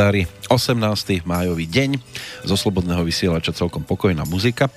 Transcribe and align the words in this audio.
kalendári 0.00 0.24
18. 0.48 1.28
májový 1.28 1.68
deň 1.68 2.00
zo 2.48 2.56
Slobodného 2.56 3.04
vysielača 3.04 3.52
celkom 3.52 3.84
pokojná 3.84 4.24
muzika, 4.24 4.72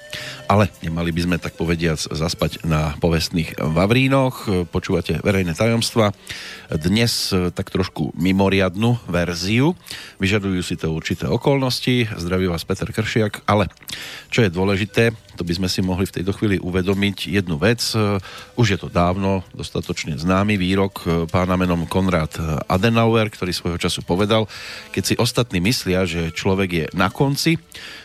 ale 0.54 0.70
nemali 0.86 1.10
by 1.10 1.22
sme 1.26 1.38
tak 1.42 1.58
povediac 1.58 1.98
zaspať 1.98 2.62
na 2.62 2.94
povestných 3.02 3.58
Vavrínoch. 3.58 4.70
Počúvate 4.70 5.18
verejné 5.26 5.58
tajomstva. 5.58 6.14
Dnes 6.70 7.34
tak 7.58 7.74
trošku 7.74 8.14
mimoriadnu 8.14 9.02
verziu. 9.10 9.74
Vyžadujú 10.22 10.62
si 10.62 10.78
to 10.78 10.94
určité 10.94 11.26
okolnosti. 11.26 12.06
Zdraví 12.06 12.46
vás 12.46 12.62
Peter 12.70 12.86
Kršiak, 12.86 13.50
ale 13.50 13.66
čo 14.30 14.46
je 14.46 14.54
dôležité, 14.54 15.18
to 15.34 15.42
by 15.42 15.58
sme 15.58 15.66
si 15.66 15.82
mohli 15.82 16.06
v 16.06 16.22
tejto 16.22 16.38
chvíli 16.38 16.62
uvedomiť 16.62 17.34
jednu 17.34 17.58
vec. 17.58 17.82
Už 18.54 18.68
je 18.70 18.78
to 18.78 18.94
dávno 18.94 19.42
dostatočne 19.58 20.22
známy 20.22 20.62
výrok 20.62 21.26
pána 21.34 21.58
menom 21.58 21.90
Konrad 21.90 22.38
Adenauer, 22.70 23.34
ktorý 23.34 23.50
svojho 23.50 23.82
času 23.82 24.06
povedal, 24.06 24.46
keď 24.94 25.02
si 25.02 25.16
ostatní 25.18 25.58
myslia, 25.66 26.06
že 26.06 26.30
človek 26.30 26.70
je 26.70 26.86
na 26.94 27.10
konci, 27.10 27.58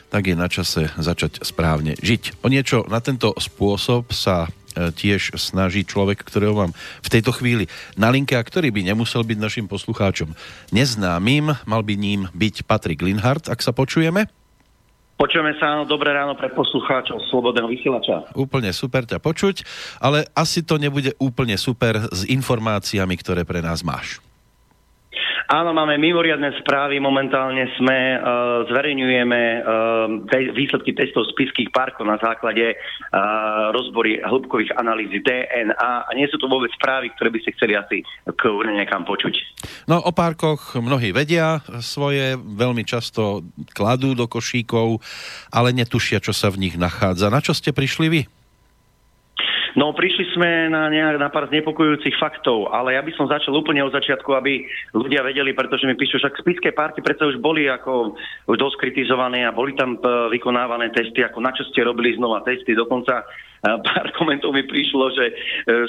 tak 0.09 0.29
je 0.29 0.37
na 0.37 0.49
čase 0.49 0.89
začať 0.97 1.45
správne 1.45 1.97
žiť. 2.01 2.41
O 2.45 2.49
niečo 2.49 2.85
na 2.89 3.01
tento 3.05 3.37
spôsob 3.37 4.11
sa 4.13 4.49
e, 4.49 4.89
tiež 4.93 5.37
snaží 5.37 5.85
človek, 5.85 6.25
ktorého 6.25 6.57
mám 6.57 6.73
v 7.05 7.09
tejto 7.13 7.33
chvíli 7.37 7.69
na 7.95 8.09
linke 8.09 8.37
a 8.37 8.43
ktorý 8.43 8.73
by 8.73 8.89
nemusel 8.89 9.25
byť 9.25 9.39
našim 9.39 9.67
poslucháčom 9.69 10.33
neznámym, 10.73 11.53
mal 11.69 11.83
by 11.85 11.95
ním 11.97 12.27
byť 12.33 12.65
Patrik 12.65 13.05
Linhardt, 13.05 13.53
ak 13.53 13.61
sa 13.61 13.77
počujeme. 13.77 14.27
Počujeme 15.19 15.51
sa, 15.59 15.75
áno, 15.75 15.83
dobré 15.83 16.15
ráno 16.15 16.39
pre 16.39 16.47
poslucháčov 16.55 17.27
Slobodného 17.27 17.67
vysielača. 17.67 18.31
Úplne 18.39 18.71
super 18.71 19.03
ťa 19.03 19.19
počuť, 19.19 19.67
ale 19.99 20.31
asi 20.31 20.63
to 20.63 20.79
nebude 20.79 21.11
úplne 21.19 21.59
super 21.59 22.07
s 22.15 22.23
informáciami, 22.23 23.19
ktoré 23.19 23.43
pre 23.43 23.59
nás 23.59 23.83
máš. 23.83 24.23
Áno, 25.49 25.73
máme 25.73 25.97
mimoriadne 25.97 26.53
správy. 26.61 27.01
Momentálne 27.01 27.73
sme, 27.81 28.21
uh, 28.21 28.69
zverejňujeme 28.69 29.41
uh, 29.41 29.61
te- 30.29 30.53
výsledky 30.53 30.93
testov 30.93 31.25
spiských 31.33 31.73
parkov 31.73 32.05
na 32.05 32.21
základe 32.21 32.77
uh, 32.77 33.73
rozbory 33.73 34.21
hĺbkových 34.21 34.77
analýzy 34.77 35.25
DNA 35.25 36.05
a 36.05 36.11
nie 36.13 36.29
sú 36.29 36.37
to 36.37 36.53
vôbec 36.53 36.69
správy, 36.77 37.09
ktoré 37.17 37.33
by 37.33 37.41
ste 37.41 37.57
chceli 37.57 37.81
asi 37.81 38.05
k 38.29 38.43
niekam 38.69 39.09
počuť. 39.09 39.65
No 39.89 40.05
o 40.05 40.13
parkoch 40.13 40.77
mnohí 40.77 41.17
vedia 41.17 41.65
svoje, 41.81 42.37
veľmi 42.37 42.85
často 42.85 43.41
kladú 43.73 44.13
do 44.13 44.29
košíkov, 44.29 45.01
ale 45.49 45.73
netušia, 45.73 46.21
čo 46.21 46.37
sa 46.37 46.53
v 46.53 46.69
nich 46.69 46.77
nachádza. 46.77 47.33
Na 47.33 47.41
čo 47.41 47.57
ste 47.57 47.73
prišli 47.73 48.07
vy? 48.13 48.23
No, 49.77 49.93
prišli 49.93 50.33
sme 50.33 50.73
na, 50.73 50.89
nejak, 50.89 51.21
na 51.21 51.29
pár 51.29 51.51
znepokojujúcich 51.53 52.17
faktov, 52.17 52.73
ale 52.73 52.97
ja 52.97 53.03
by 53.05 53.13
som 53.13 53.29
začal 53.29 53.53
úplne 53.53 53.85
od 53.85 53.93
začiatku, 53.93 54.31
aby 54.33 54.65
ľudia 54.97 55.21
vedeli, 55.21 55.53
pretože 55.53 55.85
mi 55.85 55.99
píšu, 55.99 56.17
však 56.17 56.41
spické 56.41 56.69
parky 56.73 57.05
predsa 57.05 57.29
už 57.29 57.37
boli 57.43 57.69
ako 57.69 58.17
dosť 58.49 58.77
kritizované 58.81 59.45
a 59.45 59.53
boli 59.53 59.77
tam 59.77 60.01
e, 60.01 60.33
vykonávané 60.33 60.89
testy, 60.95 61.21
ako 61.21 61.45
na 61.45 61.53
čo 61.53 61.69
ste 61.69 61.85
robili 61.85 62.17
znova 62.17 62.41
testy, 62.47 62.73
dokonca 62.73 63.29
pár 63.63 64.07
komentov 64.19 64.55
mi 64.55 64.63
prišlo, 64.65 65.11
že 65.15 65.25
e, 65.31 65.35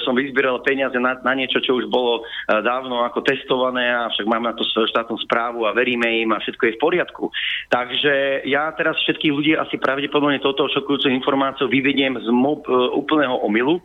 som 0.02 0.16
vyzbieral 0.16 0.62
peniaze 0.62 0.96
na, 0.98 1.18
na 1.22 1.32
niečo, 1.34 1.62
čo 1.62 1.78
už 1.78 1.86
bolo 1.86 2.22
e, 2.22 2.60
dávno 2.62 3.06
ako 3.06 3.22
testované 3.22 3.86
a 3.90 4.10
však 4.10 4.26
máme 4.26 4.50
na 4.50 4.56
to 4.56 4.66
štátnu 4.66 5.16
správu 5.22 5.66
a 5.66 5.76
veríme 5.76 6.06
im 6.26 6.30
a 6.34 6.42
všetko 6.42 6.62
je 6.66 6.76
v 6.76 6.82
poriadku. 6.82 7.24
Takže 7.70 8.46
ja 8.46 8.70
teraz 8.74 8.98
všetkých 9.06 9.34
ľudí 9.34 9.52
asi 9.54 9.78
pravdepodobne 9.78 10.42
toto 10.42 10.66
šokujúcu 10.70 11.10
informáciu 11.10 11.70
vyvediem 11.70 12.18
z 12.18 12.28
mob, 12.34 12.66
e, 12.66 12.74
úplného 12.96 13.38
omylu, 13.46 13.79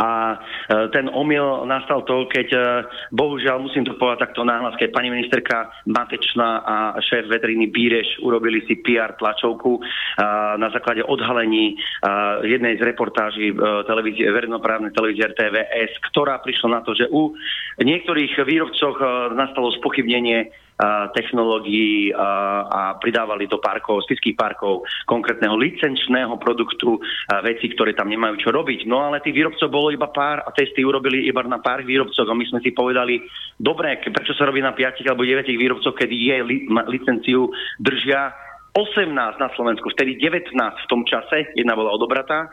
a 0.00 0.32
e, 0.32 0.36
ten 0.96 1.12
omyl 1.12 1.68
nastal 1.68 2.00
to, 2.08 2.24
keď 2.24 2.48
e, 2.56 2.60
bohužiaľ 3.12 3.60
musím 3.60 3.84
to 3.84 4.00
povedať 4.00 4.32
takto 4.32 4.48
náhlas, 4.48 4.72
keď 4.80 4.96
pani 4.96 5.12
ministerka 5.12 5.68
Matečná 5.84 6.64
a 6.64 6.76
šéf 7.04 7.28
veteriny 7.28 7.68
Bíreš 7.68 8.24
urobili 8.24 8.64
si 8.64 8.80
PR 8.80 9.12
tlačovku 9.20 9.76
e, 9.76 9.80
na 10.56 10.72
základe 10.72 11.04
odhalení 11.04 11.76
jednej 12.46 12.78
z 12.78 12.82
reportáží 12.86 13.52
televízie, 13.84 14.30
verejnoprávnej 14.30 14.94
televízie 14.94 15.28
RTVS, 15.28 16.00
ktorá 16.10 16.40
prišla 16.40 16.68
na 16.70 16.80
to, 16.80 16.96
že 16.96 17.10
u 17.12 17.34
niektorých 17.76 18.40
výrobcoch 18.46 18.96
nastalo 19.36 19.74
spochybnenie 19.76 20.48
technológií 21.12 22.08
a 22.16 22.96
pridávali 22.96 23.44
do 23.44 23.60
parkov, 23.60 24.04
spiských 24.08 24.36
parkov 24.36 24.82
konkrétneho 25.04 25.56
licenčného 25.60 26.40
produktu 26.40 26.96
veci, 27.44 27.68
ktoré 27.72 27.92
tam 27.92 28.08
nemajú 28.08 28.40
čo 28.40 28.50
robiť. 28.50 28.88
No 28.88 29.04
ale 29.04 29.20
tých 29.20 29.36
výrobcov 29.36 29.68
bolo 29.68 29.92
iba 29.92 30.08
pár 30.08 30.40
a 30.40 30.50
testy 30.56 30.80
urobili 30.80 31.28
iba 31.28 31.44
na 31.44 31.60
pár 31.60 31.84
výrobcov 31.84 32.24
a 32.24 32.34
my 32.34 32.44
sme 32.48 32.60
si 32.64 32.72
povedali, 32.72 33.20
dobre, 33.60 34.00
prečo 34.00 34.32
sa 34.32 34.48
robí 34.48 34.64
na 34.64 34.72
5 34.72 35.04
alebo 35.04 35.22
9 35.22 35.46
výrobcov, 35.52 35.92
kedy 35.92 36.16
je 36.16 36.36
licenciu 36.88 37.52
držia 37.76 38.32
18 38.70 39.10
na 39.14 39.50
Slovensku, 39.58 39.90
vtedy 39.90 40.14
19 40.16 40.54
v 40.54 40.86
tom 40.86 41.02
čase, 41.02 41.50
jedna 41.58 41.74
bola 41.74 41.90
odobratá 41.90 42.46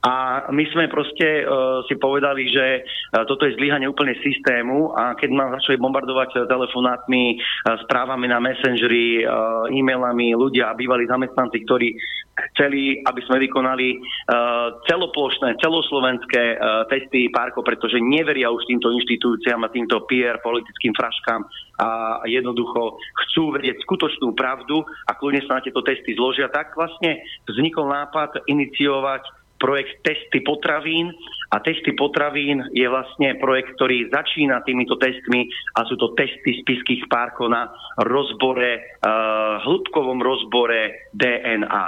a 0.00 0.48
my 0.48 0.64
sme 0.72 0.88
proste 0.88 1.44
uh, 1.44 1.84
si 1.84 1.92
povedali, 2.00 2.48
že 2.48 2.66
uh, 2.80 3.28
toto 3.28 3.44
je 3.44 3.52
zlyhanie 3.60 3.84
úplne 3.84 4.16
systému 4.24 4.96
a 4.96 5.12
keď 5.12 5.28
ma 5.28 5.52
začali 5.60 5.76
bombardovať 5.76 6.48
telefonátmi, 6.48 7.36
uh, 7.36 7.76
správami 7.84 8.24
na 8.24 8.40
Messengeri, 8.40 9.20
uh, 9.20 9.68
e-mailami 9.68 10.32
ľudia 10.32 10.72
a 10.72 10.78
bývalí 10.78 11.04
zamestnanci, 11.04 11.56
ktorí 11.68 11.92
chceli, 12.32 13.04
aby 13.04 13.20
sme 13.28 13.44
vykonali 13.44 14.00
uh, 14.00 14.80
celoplošné, 14.88 15.60
celoslovenské 15.60 16.56
uh, 16.56 16.88
testy 16.88 17.28
parkov, 17.28 17.68
pretože 17.68 18.00
neveria 18.00 18.48
už 18.48 18.64
týmto 18.72 18.88
inštitúciám 18.96 19.68
a 19.68 19.72
týmto 19.72 20.00
PR 20.08 20.40
politickým 20.40 20.96
fraškám 20.96 21.44
a 21.80 21.88
jednoducho 22.28 23.00
chcú 23.24 23.56
vedieť 23.56 23.80
skutočnú 23.84 24.36
pravdu 24.36 24.84
a 25.08 25.16
kľudne 25.16 25.40
sa 25.48 25.60
na 25.60 25.64
tieto 25.64 25.80
testy 25.80 26.12
zložia, 26.12 26.52
tak 26.52 26.76
vlastne 26.76 27.24
vznikol 27.48 27.88
nápad 27.88 28.44
iniciovať 28.48 29.39
projekt 29.60 30.00
Testy 30.02 30.40
potravín 30.40 31.12
a 31.52 31.60
Testy 31.60 31.92
potravín 31.92 32.64
je 32.72 32.86
vlastne 32.88 33.36
projekt, 33.36 33.76
ktorý 33.76 34.08
začína 34.08 34.64
týmito 34.64 34.96
testmi 34.96 35.50
a 35.76 35.84
sú 35.84 35.98
to 35.98 36.16
testy 36.16 36.62
spiských 36.62 37.10
párkov 37.10 37.50
na 37.50 37.68
rozbore, 38.06 39.02
uh, 39.02 39.58
hĺbkovom 39.60 40.22
rozbore 40.22 41.10
DNA. 41.12 41.84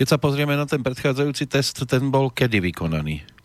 Keď 0.00 0.06
sa 0.08 0.18
pozrieme 0.18 0.56
na 0.56 0.64
ten 0.64 0.80
predchádzajúci 0.80 1.44
test, 1.46 1.76
ten 1.84 2.08
bol 2.08 2.32
kedy 2.32 2.58
vykonaný? 2.72 3.41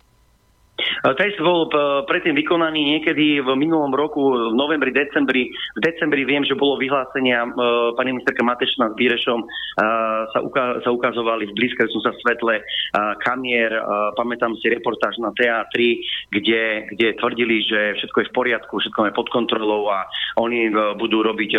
Test 1.04 1.38
bol 1.38 1.70
eh, 1.70 2.04
predtým 2.10 2.34
vykonaný 2.34 2.98
niekedy 2.98 3.42
v 3.46 3.50
minulom 3.54 3.94
roku, 3.94 4.34
v 4.34 4.56
novembri, 4.58 4.90
decembri. 4.90 5.50
V 5.78 5.80
decembri 5.84 6.26
viem, 6.26 6.42
že 6.42 6.58
bolo 6.58 6.82
vyhlásenia 6.82 7.46
eh, 7.46 7.52
pani 7.94 8.18
ministerka 8.18 8.42
Matešna 8.42 8.94
s 8.94 8.98
Bírešom 8.98 9.40
eh, 9.46 9.50
sa, 10.34 10.40
uka- 10.42 10.82
sa 10.82 10.90
ukazovali 10.90 11.50
v 11.50 11.56
blízkajúcom 11.58 12.02
sa 12.02 12.14
svetle 12.18 12.62
kamier. 13.22 13.70
Pamätám 14.18 14.56
si 14.58 14.72
reportáž 14.72 15.20
na 15.22 15.30
teatri, 15.36 16.02
kde, 16.34 16.88
kde 16.94 17.18
tvrdili, 17.20 17.62
že 17.66 18.00
všetko 18.00 18.18
je 18.22 18.30
v 18.30 18.36
poriadku, 18.36 18.74
všetko 18.80 19.02
je 19.10 19.18
pod 19.18 19.28
kontrolou 19.30 19.92
a 19.92 20.08
oni 20.40 20.72
budú 20.98 21.22
robiť, 21.22 21.52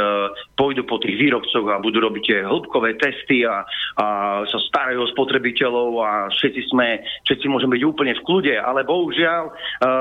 pôjdu 0.58 0.82
po 0.88 0.98
tých 0.98 1.14
výrobcoch 1.18 1.66
a 1.68 1.82
budú 1.82 2.02
robiť 2.02 2.48
hĺbkové 2.48 2.98
testy 2.98 3.46
a, 3.46 3.62
a 4.00 4.06
sa 4.46 4.58
starajú 4.70 5.04
o 5.04 5.10
spotrebiteľov 5.14 5.90
a 6.02 6.10
všetci 6.32 6.60
sme, 6.72 7.02
všetci 7.28 7.46
môžeme 7.46 7.78
byť 7.78 7.84
úplne 7.86 8.14
v 8.18 8.24
kľude, 8.24 8.54
ale 8.58 8.82
bohužiaľ 8.88 9.27
bohužiaľ, 9.28 9.44
uh, 9.52 9.54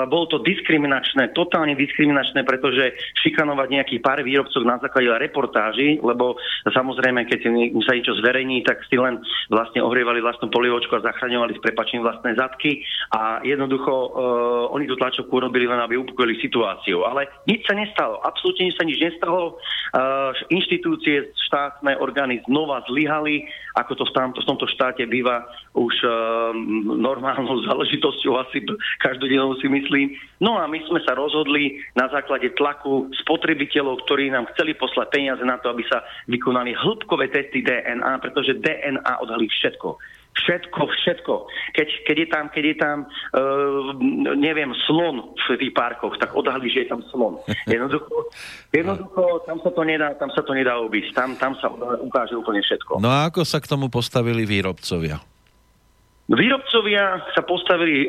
bolo 0.07 0.25
to 0.31 0.37
diskriminačné, 0.43 1.35
totálne 1.35 1.75
diskriminačné, 1.75 2.47
pretože 2.47 2.95
šikanovať 3.23 3.67
nejakých 3.67 4.01
pár 4.01 4.23
výrobcov 4.23 4.63
na 4.63 4.79
základe 4.79 5.11
reportáži, 5.19 5.99
lebo 5.99 6.39
samozrejme, 6.71 7.27
keď 7.27 7.39
sa 7.83 7.91
niečo 7.93 8.15
zverejní, 8.23 8.63
tak 8.63 8.79
si 8.87 8.95
len 8.95 9.19
vlastne 9.51 9.83
ohrievali 9.83 10.23
vlastnú 10.23 10.47
polievočku 10.47 10.95
a 10.97 11.05
zachraňovali 11.05 11.59
s 11.59 11.63
prepačením 11.63 12.07
vlastné 12.07 12.39
zadky 12.39 12.81
a 13.11 13.43
jednoducho 13.43 13.91
uh, 13.91 14.09
oni 14.71 14.87
tú 14.87 14.95
tlačovku 14.95 15.31
urobili 15.31 15.67
len, 15.67 15.79
aby 15.83 15.99
upokojili 15.99 16.39
situáciu. 16.39 17.03
Ale 17.03 17.27
nič 17.45 17.67
sa 17.67 17.75
nestalo, 17.75 18.23
absolútne 18.23 18.71
sa 18.71 18.87
nič 18.87 18.99
nestalo. 18.99 19.59
Uh, 19.91 20.31
inštitúcie, 20.51 21.31
štátne 21.47 21.99
orgány 21.99 22.43
znova 22.47 22.83
zlyhali, 22.87 23.47
ako 23.75 24.03
to 24.03 24.03
v 24.09 24.11
tomto, 24.13 24.39
v 24.43 24.47
tomto 24.49 24.67
štáte 24.67 25.03
býva 25.07 25.47
už 25.77 25.95
uh, 26.03 26.51
normálnou 26.97 27.63
záležitosťou 27.63 28.33
asi 28.41 28.63
každodennou 29.17 29.57
si 29.57 29.65
myslím. 29.65 30.13
No 30.37 30.61
a 30.61 30.69
my 30.69 30.77
sme 30.85 31.01
sa 31.01 31.17
rozhodli 31.17 31.81
na 31.97 32.05
základe 32.13 32.53
tlaku 32.53 33.09
spotrebiteľov, 33.25 34.05
ktorí 34.05 34.29
nám 34.29 34.45
chceli 34.53 34.77
poslať 34.77 35.09
peniaze 35.09 35.41
na 35.41 35.57
to, 35.57 35.73
aby 35.73 35.81
sa 35.89 36.05
vykonali 36.29 36.77
hĺbkové 36.77 37.33
testy 37.33 37.65
DNA, 37.65 38.21
pretože 38.21 38.61
DNA 38.61 39.13
odhalí 39.17 39.49
všetko. 39.49 39.97
Všetko, 40.37 40.81
všetko. 40.85 41.33
Keď, 41.73 41.87
keď 42.05 42.17
je 42.21 42.27
tam, 42.29 42.45
keď 42.53 42.63
je 42.69 42.75
tam 42.77 42.97
uh, 43.09 43.97
neviem, 44.37 44.69
slon 44.85 45.33
v 45.33 45.57
tých 45.57 45.73
parkoch, 45.73 46.13
tak 46.21 46.37
odhalí, 46.37 46.69
že 46.69 46.85
je 46.85 46.93
tam 46.93 47.01
slon. 47.09 47.41
Jednoducho, 47.73 48.29
jednoducho 48.69 49.41
tam, 49.49 49.57
sa 49.65 49.73
to 49.73 49.81
nedá, 49.81 50.13
tam 50.21 50.29
sa 50.29 50.45
to 50.45 50.53
nedá 50.53 50.77
obísť. 50.77 51.09
Tam, 51.17 51.33
tam 51.41 51.57
sa 51.57 51.73
ukáže 52.05 52.37
úplne 52.37 52.61
všetko. 52.61 53.01
No 53.01 53.09
a 53.09 53.33
ako 53.33 53.41
sa 53.41 53.57
k 53.57 53.65
tomu 53.65 53.89
postavili 53.89 54.45
výrobcovia? 54.45 55.17
Výrobcovia 56.27 57.23
sa 57.31 57.41
postavili, 57.47 58.03
e, 58.03 58.07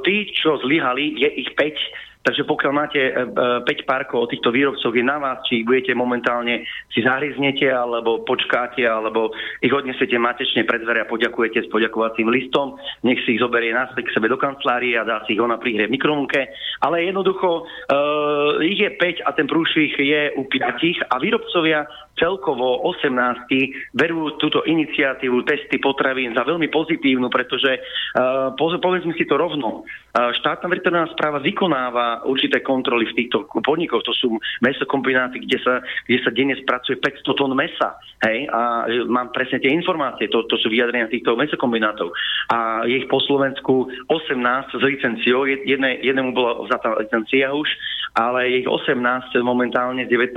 tí, 0.00 0.32
čo 0.32 0.56
zlyhali, 0.64 1.20
je 1.20 1.28
ich 1.44 1.52
5, 1.52 2.08
Takže 2.28 2.44
pokiaľ 2.44 2.72
máte 2.76 3.00
5 3.08 3.64
parkov 3.88 4.26
od 4.26 4.30
týchto 4.34 4.52
výrobcov, 4.52 4.92
je 4.92 5.00
na 5.00 5.16
vás, 5.16 5.40
či 5.48 5.62
ich 5.62 5.66
budete 5.66 5.96
momentálne 5.96 6.66
si 6.92 7.00
zahryznete, 7.00 7.70
alebo 7.70 8.20
počkáte, 8.20 8.84
alebo 8.84 9.32
ich 9.64 9.72
odnesete 9.72 10.18
matečne 10.20 10.68
pred 10.68 10.84
dvere 10.84 11.06
a 11.06 11.10
poďakujete 11.10 11.64
s 11.64 11.72
poďakovacím 11.72 12.28
listom. 12.28 12.76
Nech 13.00 13.22
si 13.24 13.38
ich 13.38 13.40
zoberie 13.40 13.72
naspäť 13.72 14.12
k 14.12 14.14
sebe 14.20 14.28
do 14.28 14.36
kancelárie 14.36 14.98
a 15.00 15.08
dá 15.08 15.24
si 15.24 15.38
ich 15.38 15.40
ona 15.40 15.56
prihrie 15.56 15.88
v 15.88 15.94
mikrovlnke. 15.96 16.52
Ale 16.84 17.06
jednoducho 17.08 17.64
uh, 17.64 18.60
ich 18.60 18.76
je 18.76 18.92
5 18.92 19.24
a 19.24 19.30
ten 19.32 19.48
prúšvih 19.48 19.96
je 19.96 20.22
u 20.36 20.44
5 20.44 21.08
a 21.08 21.16
výrobcovia 21.16 21.88
celkovo 22.18 22.84
18 22.90 23.94
berú 23.94 24.36
túto 24.36 24.66
iniciatívu 24.66 25.46
testy 25.46 25.78
potravín 25.80 26.34
za 26.34 26.44
veľmi 26.44 26.68
pozitívnu, 26.68 27.30
pretože 27.30 27.78
uh, 27.78 28.52
povedzme 28.58 29.14
si 29.14 29.24
to 29.24 29.38
rovno, 29.38 29.86
uh, 29.86 30.30
štátna 30.36 30.66
veterinárna 30.68 31.14
správa 31.14 31.38
vykonáva 31.38 32.26
určité 32.26 32.60
kontroly 32.60 33.08
v 33.08 33.16
týchto 33.24 33.46
podnikoch, 33.62 34.02
to 34.04 34.12
sú 34.12 34.36
mesokombináty, 34.60 35.46
kde 35.46 35.58
sa, 35.62 35.74
kde 36.04 36.18
sa 36.20 36.30
denne 36.34 36.58
spracuje 36.58 36.98
500 37.00 37.38
tón 37.38 37.54
mesa, 37.54 37.96
hej, 38.26 38.50
a 38.50 38.90
mám 39.06 39.30
presne 39.30 39.62
tie 39.62 39.70
informácie, 39.70 40.26
to, 40.28 40.44
to 40.50 40.58
sú 40.58 40.68
vyjadrenia 40.68 41.08
týchto 41.08 41.38
mesokombinátov. 41.38 42.10
A 42.50 42.82
je 42.84 43.04
ich 43.04 43.08
po 43.08 43.22
Slovensku 43.22 43.88
18 44.10 44.74
s 44.74 44.82
licenciou, 44.82 45.46
jedné, 45.46 46.02
jednému 46.02 46.34
bola 46.34 46.66
vzatá 46.66 46.98
licencia 46.98 47.54
už, 47.54 47.70
ale 48.14 48.48
je 48.48 48.64
ich 48.64 48.68
18 48.68 48.94
momentálne 49.42 50.06
z 50.06 50.10
19, 50.10 50.32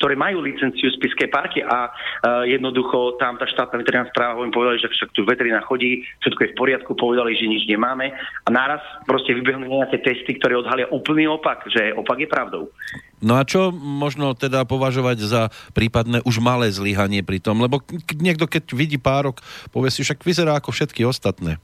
ktoré 0.00 0.14
majú 0.18 0.44
licenciu 0.44 0.92
Spiskej 0.96 1.30
parky 1.30 1.60
a 1.64 1.88
uh, 1.88 2.44
jednoducho 2.44 3.16
tam 3.16 3.40
tá 3.40 3.46
štátna 3.48 3.80
veterinárna 3.80 4.12
správa 4.12 4.44
im 4.44 4.52
povedali, 4.52 4.82
že 4.82 4.90
však 4.90 5.14
tu 5.14 5.22
veterina 5.24 5.62
chodí, 5.64 6.02
všetko 6.24 6.40
je 6.40 6.50
v 6.52 6.58
poriadku, 6.58 6.90
povedali, 6.98 7.36
že 7.38 7.48
nič 7.48 7.64
nemáme 7.70 8.12
a 8.16 8.48
naraz 8.48 8.82
proste 9.06 9.32
vybehnú 9.32 9.68
nejaké 9.68 10.02
testy, 10.02 10.36
ktoré 10.36 10.58
odhalia 10.58 10.90
úplný 10.90 11.30
opak, 11.30 11.68
že 11.70 11.94
opak 11.96 12.20
je 12.20 12.28
pravdou. 12.28 12.68
No 13.20 13.36
a 13.36 13.44
čo 13.44 13.68
možno 13.70 14.32
teda 14.32 14.64
považovať 14.64 15.18
za 15.20 15.42
prípadné 15.76 16.24
už 16.24 16.40
malé 16.40 16.72
zlyhanie 16.72 17.20
pri 17.20 17.36
tom? 17.36 17.60
Lebo 17.60 17.84
niekto, 18.16 18.48
keď 18.48 18.72
vidí 18.72 18.96
párok, 18.96 19.44
povie 19.68 19.92
si, 19.92 20.00
však 20.00 20.24
vyzerá 20.24 20.56
ako 20.56 20.72
všetky 20.72 21.04
ostatné. 21.04 21.60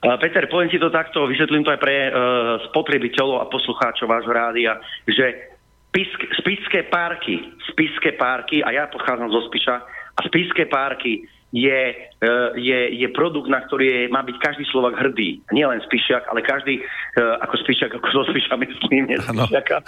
Peter, 0.00 0.48
poviem 0.48 0.72
ti 0.72 0.80
to 0.80 0.88
takto, 0.88 1.28
vysvetlím 1.28 1.60
to 1.60 1.76
aj 1.76 1.80
pre 1.80 2.08
uh, 2.08 2.56
spotrebiteľov 2.72 3.44
a 3.44 3.50
poslucháčov 3.52 4.08
vášho 4.08 4.32
rádia, 4.32 4.80
že 5.04 5.50
Spisk, 5.90 6.22
spiské 6.38 6.86
párky, 6.86 7.50
spiské 7.66 8.14
párky, 8.14 8.62
a 8.62 8.70
ja 8.70 8.86
pochádzam 8.86 9.26
zo 9.26 9.42
Spiša, 9.50 9.76
a 10.14 10.20
spiské 10.22 10.70
párky 10.70 11.26
je, 11.50 11.80
e, 12.22 12.32
je, 12.62 12.78
je 12.94 13.08
produkt, 13.10 13.50
na 13.50 13.58
ktorý 13.66 13.84
je, 13.90 14.00
má 14.06 14.22
byť 14.22 14.36
každý 14.38 14.62
Slovak 14.70 14.94
hrdý. 14.94 15.42
Nie 15.50 15.66
len 15.66 15.82
Spišiak, 15.82 16.30
ale 16.30 16.46
každý, 16.46 16.78
ako 17.18 17.54
Spišiak, 17.66 17.90
ako 17.98 18.06
zo 18.06 18.22
Spiša 18.30 18.54
myslím, 18.54 19.02
nie 19.10 19.18
Spišiaka. 19.18 19.82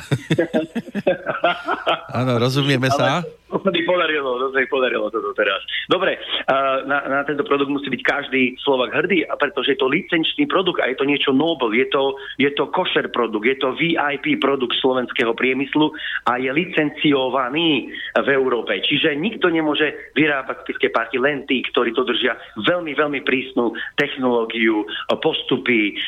Áno, 2.18 2.42
rozumieme 2.42 2.90
sa. 2.90 3.22
Ale, 3.22 3.30
to 3.52 3.60
sa 3.60 3.68
mi 3.68 3.84
podarilo, 3.84 4.40
to 4.40 4.46
sa 4.56 4.58
mi 4.64 4.68
podarilo 4.72 5.12
toto 5.12 5.36
teraz. 5.36 5.60
Dobre, 5.92 6.16
na, 6.88 7.04
na 7.04 7.20
tento 7.28 7.44
produkt 7.44 7.68
musí 7.68 7.92
byť 7.92 8.02
každý 8.02 8.56
Slovak 8.64 8.96
hrdý, 8.96 9.28
a 9.28 9.36
pretože 9.36 9.76
je 9.76 9.78
to 9.78 9.92
licenčný 9.92 10.48
produkt 10.48 10.80
a 10.80 10.88
je 10.88 10.96
to 10.96 11.04
niečo 11.04 11.36
noble, 11.36 11.76
je 11.76 11.84
to, 11.92 12.16
je 12.40 12.48
to 12.56 12.72
kosher 12.72 13.12
produkt, 13.12 13.44
je 13.44 13.56
to 13.60 13.76
VIP 13.76 14.40
produkt 14.40 14.72
slovenského 14.80 15.36
priemyslu 15.36 15.92
a 16.24 16.40
je 16.40 16.48
licenciovaný 16.48 17.92
v 18.16 18.28
Európe. 18.32 18.80
Čiže 18.80 19.12
nikto 19.20 19.52
nemôže 19.52 20.12
vyrábať 20.16 20.64
spiske 20.64 20.88
parky, 20.88 21.20
len 21.20 21.44
tí, 21.44 21.60
ktorí 21.68 21.92
to 21.92 22.08
držia 22.08 22.40
veľmi, 22.64 22.96
veľmi 22.96 23.20
prísnu 23.20 23.76
technológiu, 24.00 24.88
postupy, 25.20 26.00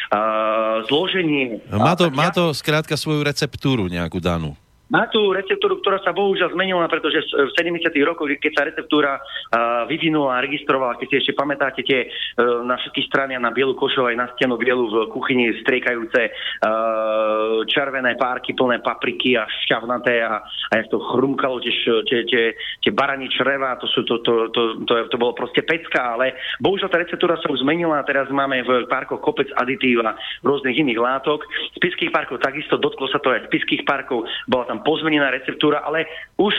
zloženie. 0.88 1.60
Má 1.68 1.92
to, 1.92 2.08
má 2.08 2.32
to 2.32 2.56
skrátka 2.56 2.96
svoju 2.96 3.20
receptúru 3.20 3.86
nejakú 3.92 4.16
danú. 4.16 4.56
Má 4.92 5.08
tu 5.08 5.32
receptúru, 5.32 5.80
ktorá 5.80 5.96
sa 6.04 6.12
bohužiaľ 6.12 6.52
zmenila, 6.52 6.84
pretože 6.92 7.24
v 7.24 7.50
70. 7.56 7.88
rokoch, 8.04 8.28
keď 8.36 8.52
sa 8.52 8.68
receptúra 8.68 9.16
uh, 9.16 9.88
vyvinula 9.88 10.36
a 10.36 10.44
registrovala, 10.44 11.00
keď 11.00 11.08
si 11.08 11.16
ešte 11.24 11.32
pamätáte 11.32 11.80
tie 11.80 12.04
uh, 12.04 12.60
na 12.62 12.76
všetky 12.76 13.08
strany 13.08 13.32
a 13.32 13.40
na 13.40 13.48
bielu 13.48 13.72
košov 13.72 14.12
aj 14.12 14.16
na 14.20 14.28
stenu 14.36 14.60
bielu 14.60 14.84
v 14.84 15.08
kuchyni 15.08 15.56
striekajúce 15.64 16.22
uh, 16.28 17.64
červené 17.64 18.12
párky 18.20 18.52
plné 18.52 18.84
papriky 18.84 19.40
a 19.40 19.48
šťavnaté 19.64 20.20
a, 20.20 20.44
a 20.44 20.72
jak 20.76 20.92
to 20.92 21.00
chrumkalo 21.00 21.64
tie, 21.64 21.72
tie, 22.04 22.20
tie, 22.28 22.44
tie 22.84 22.92
barani 22.92 23.32
čreva, 23.32 23.80
to, 23.80 23.88
sú, 23.88 24.04
to, 24.04 24.20
to, 24.20 24.52
to, 24.52 24.84
to, 24.84 24.92
to, 25.08 25.16
bolo 25.16 25.32
proste 25.32 25.64
pecka, 25.64 26.20
ale 26.20 26.36
bohužiaľ 26.60 26.92
tá 26.92 27.00
receptúra 27.00 27.40
sa 27.40 27.48
už 27.48 27.64
zmenila 27.64 28.04
a 28.04 28.06
teraz 28.06 28.28
máme 28.28 28.60
v 28.60 28.84
parkoch 28.92 29.24
kopec 29.24 29.48
aditív 29.56 30.04
a 30.04 30.12
rôznych 30.44 30.76
iných 30.76 31.00
látok. 31.00 31.42
Z 31.72 31.80
piských 31.80 32.12
parkov 32.12 32.44
takisto 32.44 32.76
dotklo 32.76 33.08
sa 33.08 33.18
to 33.18 33.32
aj 33.32 33.48
z 33.48 33.52
piských 33.52 33.82
parkov, 33.88 34.28
bola 34.46 34.68
tam 34.68 34.73
tam 34.74 34.82
pozmenená 34.82 35.30
receptúra, 35.30 35.86
ale 35.86 36.10
už 36.34 36.50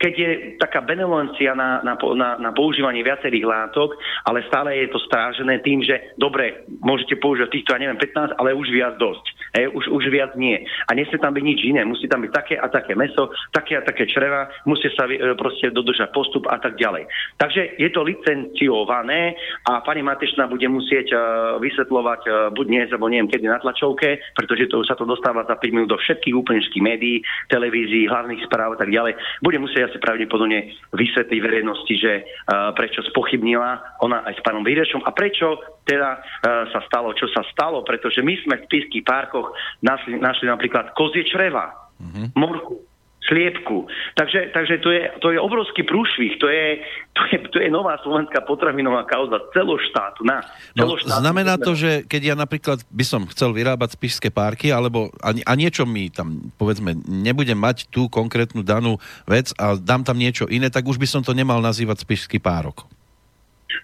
keď 0.00 0.12
je 0.16 0.30
taká 0.56 0.80
benevolencia 0.80 1.52
na, 1.52 1.84
na, 1.84 1.92
na, 2.16 2.28
na 2.40 2.50
používanie 2.56 3.04
viacerých 3.04 3.44
látok, 3.44 4.00
ale 4.24 4.40
stále 4.48 4.72
je 4.80 4.88
to 4.88 4.98
strážené 5.04 5.60
tým, 5.60 5.84
že 5.84 6.16
dobre, 6.16 6.64
môžete 6.80 7.20
používať 7.20 7.52
týchto, 7.52 7.76
ja 7.76 7.84
neviem, 7.84 8.00
15, 8.00 8.40
ale 8.40 8.56
už 8.56 8.72
viac 8.72 8.96
dosť. 8.96 9.24
Hej, 9.60 9.76
už, 9.76 9.84
už 9.92 10.04
viac 10.08 10.32
nie. 10.40 10.56
A 10.88 10.96
nesmie 10.96 11.20
tam 11.20 11.36
byť 11.36 11.44
nič 11.44 11.60
iné. 11.68 11.84
Musí 11.84 12.08
tam 12.08 12.24
byť 12.24 12.32
také 12.32 12.54
a 12.56 12.70
také 12.72 12.96
meso, 12.96 13.28
také 13.52 13.76
a 13.76 13.84
také 13.84 14.08
čreva, 14.08 14.48
musí 14.64 14.88
sa 14.96 15.04
e, 15.10 15.36
proste 15.36 15.74
dodržať 15.74 16.14
postup 16.16 16.48
a 16.48 16.56
tak 16.56 16.80
ďalej. 16.80 17.04
Takže 17.36 17.76
je 17.76 17.90
to 17.92 18.00
licenciované 18.06 19.36
a 19.68 19.84
pani 19.84 20.00
Matešná 20.00 20.46
bude 20.46 20.64
musieť 20.70 21.12
uh, 21.12 21.20
vysvetľovať 21.58 22.20
uh, 22.24 22.34
buď 22.54 22.66
dnes, 22.66 22.88
alebo 22.94 23.10
neviem 23.10 23.28
kedy 23.28 23.50
na 23.50 23.58
tlačovke, 23.58 24.22
pretože 24.38 24.70
to, 24.70 24.86
sa 24.86 24.94
to 24.94 25.04
dostáva 25.04 25.42
za 25.44 25.58
5 25.58 25.74
minút 25.74 25.90
do 25.92 25.98
všetkých 25.98 26.34
úplne 26.34 26.62
médií, 26.62 27.20
televízií, 27.50 28.06
hlavných 28.06 28.46
správ 28.46 28.78
a 28.78 28.78
tak 28.78 28.94
ďalej. 28.94 29.18
Bude 29.42 29.58
musieť 29.58 29.89
asi 29.90 29.98
pravdepodobne 29.98 30.70
vysvetliť 30.94 31.40
verejnosti, 31.42 31.94
že 31.98 32.12
uh, 32.22 32.70
prečo 32.78 33.02
spochybnila 33.10 34.00
ona 34.06 34.22
aj 34.24 34.38
s 34.38 34.44
pánom 34.46 34.62
Výrešom 34.62 35.02
a 35.02 35.10
prečo 35.10 35.58
teda 35.82 36.22
uh, 36.22 36.70
sa 36.70 36.80
stalo, 36.86 37.10
čo 37.18 37.26
sa 37.34 37.42
stalo, 37.50 37.82
pretože 37.82 38.22
my 38.22 38.38
sme 38.46 38.54
v 38.62 38.68
Píských 38.70 39.02
parkoch 39.02 39.50
našli, 39.82 40.16
našli 40.22 40.46
napríklad 40.46 40.94
kozie 40.94 41.26
čreva, 41.26 41.90
mm-hmm. 41.98 42.38
morku, 42.38 42.89
sliepku. 43.28 43.84
Takže, 44.16 44.50
takže 44.56 44.80
to, 44.80 44.90
je, 44.90 45.02
to 45.20 45.28
je 45.30 45.38
obrovský 45.38 45.84
prúšvih, 45.84 46.40
to 46.40 46.48
je, 46.48 46.80
to, 47.12 47.22
je, 47.28 47.36
to 47.52 47.56
je 47.60 47.68
nová 47.68 48.00
slovenská 48.00 48.42
potravinová 48.48 49.04
kauza 49.04 49.38
celoštátna. 49.52 50.40
No, 50.72 50.96
znamená 50.96 51.60
to, 51.60 51.76
že 51.76 52.08
keď 52.08 52.32
ja 52.32 52.34
napríklad 52.36 52.80
by 52.88 53.04
som 53.04 53.28
chcel 53.28 53.52
vyrábať 53.52 53.94
spišské 53.94 54.32
párky, 54.32 54.72
alebo 54.72 55.12
a, 55.20 55.36
a 55.36 55.52
niečo 55.52 55.84
mi 55.84 56.08
tam, 56.08 56.48
povedzme, 56.56 56.96
nebudem 57.04 57.58
mať 57.60 57.92
tú 57.92 58.08
konkrétnu 58.08 58.64
danú 58.64 58.96
vec 59.28 59.52
a 59.60 59.76
dám 59.76 60.00
tam 60.00 60.16
niečo 60.16 60.48
iné, 60.48 60.72
tak 60.72 60.88
už 60.88 60.96
by 60.96 61.06
som 61.06 61.20
to 61.20 61.36
nemal 61.36 61.60
nazývať 61.60 62.02
spišský 62.02 62.40
párok. 62.40 62.88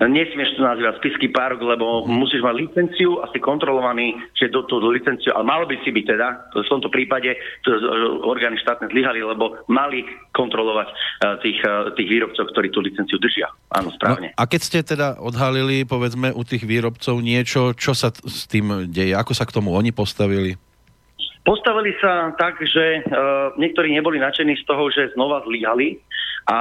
Nesmieš 0.03 0.59
to 0.59 0.67
nazývať 0.67 0.99
spisky 1.01 1.33
párok, 1.33 1.65
lebo 1.65 2.05
musíš 2.05 2.43
mať 2.45 2.55
licenciu 2.59 3.23
a 3.23 3.31
si 3.33 3.39
kontrolovaný, 3.41 4.19
že 4.37 4.53
do 4.53 4.67
tú 4.67 4.83
licenciu, 4.83 5.33
ale 5.33 5.47
malo 5.47 5.65
by 5.65 5.79
si 5.81 5.95
byť 5.95 6.05
teda, 6.05 6.29
v 6.53 6.69
tomto 6.69 6.91
prípade 6.93 7.33
to, 7.65 7.73
orgány 8.27 8.61
štátne 8.61 8.93
zlyhali, 8.93 9.25
lebo 9.25 9.63
mali 9.71 10.05
kontrolovať 10.35 10.89
e, 10.91 10.95
tých, 11.41 11.59
e, 11.65 11.97
tých 11.97 12.09
výrobcov, 12.13 12.45
ktorí 12.53 12.69
tú 12.75 12.85
licenciu 12.85 13.17
držia. 13.17 13.49
Áno, 13.73 13.89
správne. 13.95 14.35
No, 14.35 14.39
a 14.39 14.43
keď 14.45 14.61
ste 14.61 14.79
teda 14.85 15.17
odhalili, 15.23 15.89
povedzme, 15.89 16.35
u 16.35 16.43
tých 16.45 16.67
výrobcov 16.67 17.23
niečo, 17.23 17.73
čo 17.73 17.97
sa 17.97 18.13
s 18.13 18.45
tým 18.51 18.91
deje? 18.93 19.17
Ako 19.17 19.33
sa 19.33 19.49
k 19.49 19.55
tomu 19.55 19.73
oni 19.73 19.95
postavili? 19.97 20.59
Postavili 21.47 21.95
sa 22.03 22.35
tak, 22.35 22.59
že 22.59 23.07
uh, 23.07 23.55
niektorí 23.55 23.95
neboli 23.95 24.19
nadšení 24.19 24.59
z 24.59 24.67
toho, 24.67 24.91
že 24.91 25.15
znova 25.15 25.47
zlyhali 25.47 25.95
a 26.47 26.59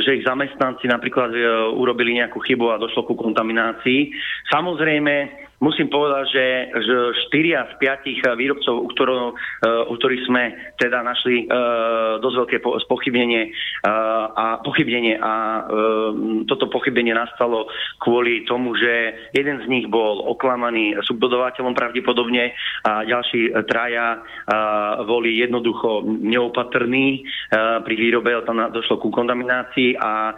že 0.00 0.16
ich 0.16 0.24
zamestnanci 0.24 0.88
napríklad 0.88 1.28
e, 1.36 1.44
urobili 1.76 2.16
nejakú 2.16 2.40
chybu 2.40 2.72
a 2.72 2.80
došlo 2.80 3.04
ku 3.04 3.12
kontaminácii. 3.12 4.08
Samozrejme, 4.48 5.45
musím 5.60 5.88
povedať, 5.88 6.24
že, 6.32 6.46
že 6.84 6.96
4 7.32 7.70
z 7.70 8.32
5 8.34 8.36
výrobcov, 8.36 8.74
u, 8.76 8.88
ktorou, 8.92 9.22
u 9.88 9.92
ktorých 9.96 10.26
sme 10.28 10.44
teda 10.76 11.00
našli 11.00 11.48
uh, 11.48 12.20
dosť 12.20 12.36
veľké 12.44 12.56
spochybnenie 12.84 13.48
uh, 13.48 14.26
a 14.32 14.46
pochybnenie 14.60 15.16
a 15.16 15.32
uh, 15.32 15.62
toto 16.44 16.68
pochybenie 16.68 17.16
nastalo 17.16 17.68
kvôli 18.00 18.44
tomu, 18.44 18.76
že 18.76 19.16
jeden 19.32 19.64
z 19.64 19.66
nich 19.68 19.86
bol 19.88 20.20
oklamaný 20.28 20.98
subdodovateľom 21.08 21.72
pravdepodobne 21.72 22.52
a 22.84 23.04
ďalší 23.06 23.52
traja 23.68 24.20
boli 25.04 25.40
jednoducho 25.40 26.04
neopatrní 26.06 27.24
pri 27.82 27.94
výrobe, 27.96 28.32
tam 28.44 28.68
došlo 28.70 29.00
ku 29.00 29.08
kontaminácii 29.10 29.96
a 29.98 30.34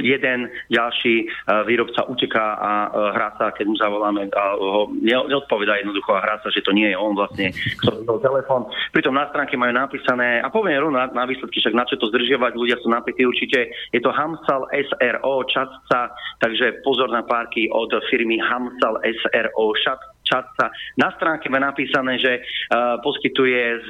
jeden 0.00 0.50
ďalší 0.68 1.26
výrobca 1.66 2.06
uteká 2.08 2.46
a 2.58 2.70
hrá 3.14 3.28
sa, 3.38 3.54
keď 3.62 3.70
mu 3.70 3.78
zavoláme 3.78 4.26
a 4.34 4.58
ho 4.58 4.90
neodpovedá 4.98 5.78
jednoducho 5.78 6.18
a 6.18 6.26
hrá 6.26 6.34
sa, 6.42 6.50
že 6.50 6.66
to 6.66 6.74
nie 6.74 6.90
je 6.90 6.98
on 6.98 7.14
vlastne, 7.14 7.54
ktorý 7.78 8.02
to 8.02 8.18
telefón. 8.18 8.66
Pritom 8.90 9.14
na 9.14 9.30
stránke 9.30 9.54
majú 9.54 9.70
napísané, 9.70 10.42
a 10.42 10.50
poviem 10.50 10.82
rovno 10.82 10.98
na, 10.98 11.06
na 11.14 11.30
výsledky, 11.30 11.62
však 11.62 11.78
na 11.78 11.86
čo 11.86 11.94
to 12.02 12.10
zdržiavať, 12.10 12.58
ľudia 12.58 12.82
sú 12.82 12.90
napísali 12.90 13.30
určite, 13.30 13.70
je 13.94 14.00
to 14.02 14.10
Hamsal 14.10 14.66
SRO 14.74 15.46
Časca, 15.46 16.10
takže 16.42 16.82
pozor 16.82 17.06
na 17.14 17.22
párky 17.22 17.70
od 17.70 17.94
firmy 18.10 18.42
Hamsal 18.42 18.98
SRO 19.22 19.78
Šat, 19.78 20.02
Čatca. 20.32 20.72
Na 20.96 21.12
stránke 21.12 21.52
má 21.52 21.60
napísané, 21.60 22.16
že 22.16 22.40
uh, 22.40 22.96
poskytuje 23.04 23.84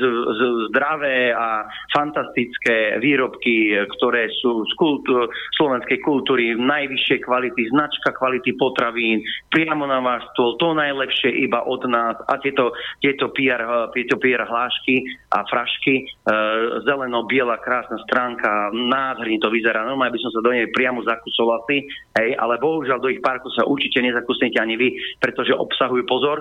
zdravé 0.75 1.31
a 1.31 1.71
fantastické 1.95 2.99
výrobky, 2.99 3.79
ktoré 3.95 4.27
sú 4.43 4.67
z 4.67 4.73
kultúr, 4.75 5.31
slovenskej 5.55 6.03
kultúry 6.03 6.59
najvyššej 6.59 7.23
kvality, 7.23 7.71
značka 7.71 8.11
kvality 8.19 8.59
potravín, 8.59 9.23
priamo 9.55 9.87
na 9.87 10.03
váš 10.03 10.27
stôl, 10.35 10.59
to 10.59 10.75
najlepšie 10.75 11.31
iba 11.47 11.63
od 11.63 11.87
nás 11.87 12.19
a 12.27 12.35
tieto, 12.43 12.75
tieto, 12.99 13.31
PR, 13.31 13.63
tieto 13.95 14.19
PR 14.19 14.43
hlášky 14.43 15.07
a 15.31 15.47
frašky, 15.47 16.03
uh, 16.27 16.83
zeleno-biela 16.83 17.63
krásna 17.63 18.03
stránka, 18.11 18.75
nádherne 18.75 19.39
to 19.39 19.47
vyzerá, 19.47 19.87
normálne 19.87 20.11
by 20.11 20.21
som 20.27 20.35
sa 20.35 20.43
do 20.43 20.51
nej 20.51 20.67
priamo 20.75 21.07
zakusol 21.07 21.55
asi, 21.63 21.87
hej, 22.19 22.35
ale 22.35 22.59
bohužiaľ 22.59 22.99
do 22.99 23.13
ich 23.13 23.23
parku 23.23 23.47
sa 23.55 23.63
určite 23.63 24.03
nezakusnete 24.03 24.59
ani 24.59 24.75
vy, 24.75 24.89
pretože 25.23 25.55
obsahujú 25.55 26.03
pozor, 26.09 26.32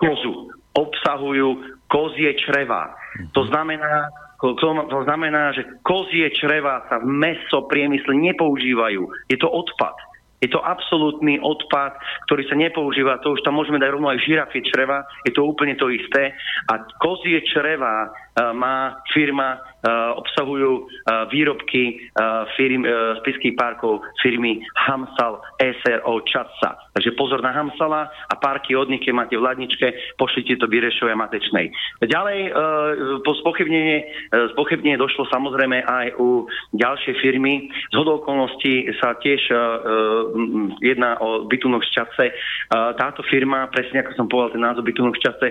kozu. 0.00 0.50
Obsahujú 0.76 1.80
kozie 1.88 2.36
čreva. 2.36 2.92
To 3.32 3.48
znamená, 3.48 4.12
to 4.40 5.00
znamená, 5.08 5.56
že 5.56 5.80
kozie 5.80 6.28
čreva 6.36 6.84
sa 6.92 7.00
v 7.00 7.08
meso 7.08 7.64
priemysle 7.70 8.12
nepoužívajú. 8.12 9.02
Je 9.32 9.38
to 9.40 9.48
odpad. 9.48 9.96
Je 10.44 10.52
to 10.52 10.60
absolútny 10.60 11.40
odpad, 11.40 11.96
ktorý 12.28 12.44
sa 12.44 12.56
nepoužíva. 12.60 13.24
To 13.24 13.32
už 13.32 13.40
tam 13.40 13.56
môžeme 13.56 13.80
dať 13.80 13.88
rovno 13.96 14.12
aj 14.12 14.20
žirafie 14.20 14.60
čreva. 14.68 15.08
Je 15.24 15.32
to 15.32 15.48
úplne 15.48 15.72
to 15.80 15.88
isté. 15.88 16.36
A 16.68 16.84
kozie 17.00 17.40
čreva 17.48 18.12
má 18.52 19.00
firma 19.12 19.76
Eh, 19.86 20.12
obsahujú 20.18 20.82
eh, 20.82 21.24
výrobky 21.30 21.82
eh, 21.94 22.42
firm, 22.58 22.82
spiských 23.22 23.54
parkov 23.54 24.02
firmy 24.18 24.58
Hamsal 24.74 25.38
SRO 25.62 26.26
Čatsa. 26.26 26.74
Takže 26.96 27.14
pozor 27.14 27.38
na 27.38 27.54
Hamsala 27.54 28.10
a 28.10 28.34
parky 28.34 28.74
od 28.74 28.90
nich, 28.90 29.04
keď 29.06 29.14
máte 29.14 29.36
v 29.38 29.46
ladničke, 29.46 30.16
pošlite 30.18 30.58
to 30.58 30.66
Birešovej 30.66 31.14
Matečnej. 31.14 31.68
Ďalej 32.00 32.56
po 33.20 33.36
spochybnenie, 33.44 34.08
spochybnenie 34.56 34.96
došlo 34.96 35.28
samozrejme 35.28 35.84
aj 35.84 36.16
u 36.16 36.48
ďalšej 36.72 37.20
firmy. 37.20 37.68
Z 37.92 37.94
hodou 38.00 38.24
okolností 38.24 38.88
sa 38.96 39.12
tiež 39.20 39.44
jedná 40.80 41.20
o 41.20 41.44
bytunok 41.44 41.84
z 41.84 42.00
Čatce. 42.00 42.24
Táto 42.72 43.20
firma, 43.28 43.68
presne 43.68 44.00
ako 44.00 44.16
som 44.16 44.26
povedal 44.32 44.56
ten 44.56 44.64
názov 44.64 44.88
bytunok 44.88 45.20
z 45.20 45.24
Čatce, 45.28 45.46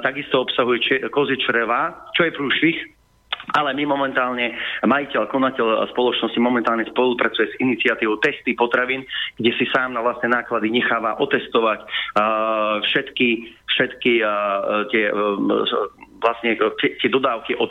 takisto 0.00 0.40
obsahuje 0.40 1.04
kozie 1.12 1.36
čreva, 1.36 2.08
čo 2.18 2.26
je 2.26 2.34
prúšvih, 2.34 2.98
ale 3.56 3.72
my 3.72 3.88
momentálne, 3.88 4.52
majiteľ, 4.84 5.30
konateľ 5.30 5.88
spoločnosti 5.94 6.36
momentálne 6.36 6.84
spolupracuje 6.90 7.46
s 7.48 7.58
iniciatívou 7.62 8.20
Testy 8.20 8.52
potravín, 8.52 9.06
kde 9.40 9.54
si 9.56 9.64
sám 9.72 9.96
na 9.96 10.04
vlastné 10.04 10.28
náklady 10.28 10.68
necháva 10.68 11.16
otestovať 11.16 11.80
uh, 11.80 12.82
všetky, 12.84 13.28
všetky 13.72 14.12
uh, 14.20 14.84
tie 14.92 15.08
uh, 15.08 15.38
vlastne 16.18 16.58
tie 16.76 17.08
dodávky 17.08 17.54
od 17.54 17.70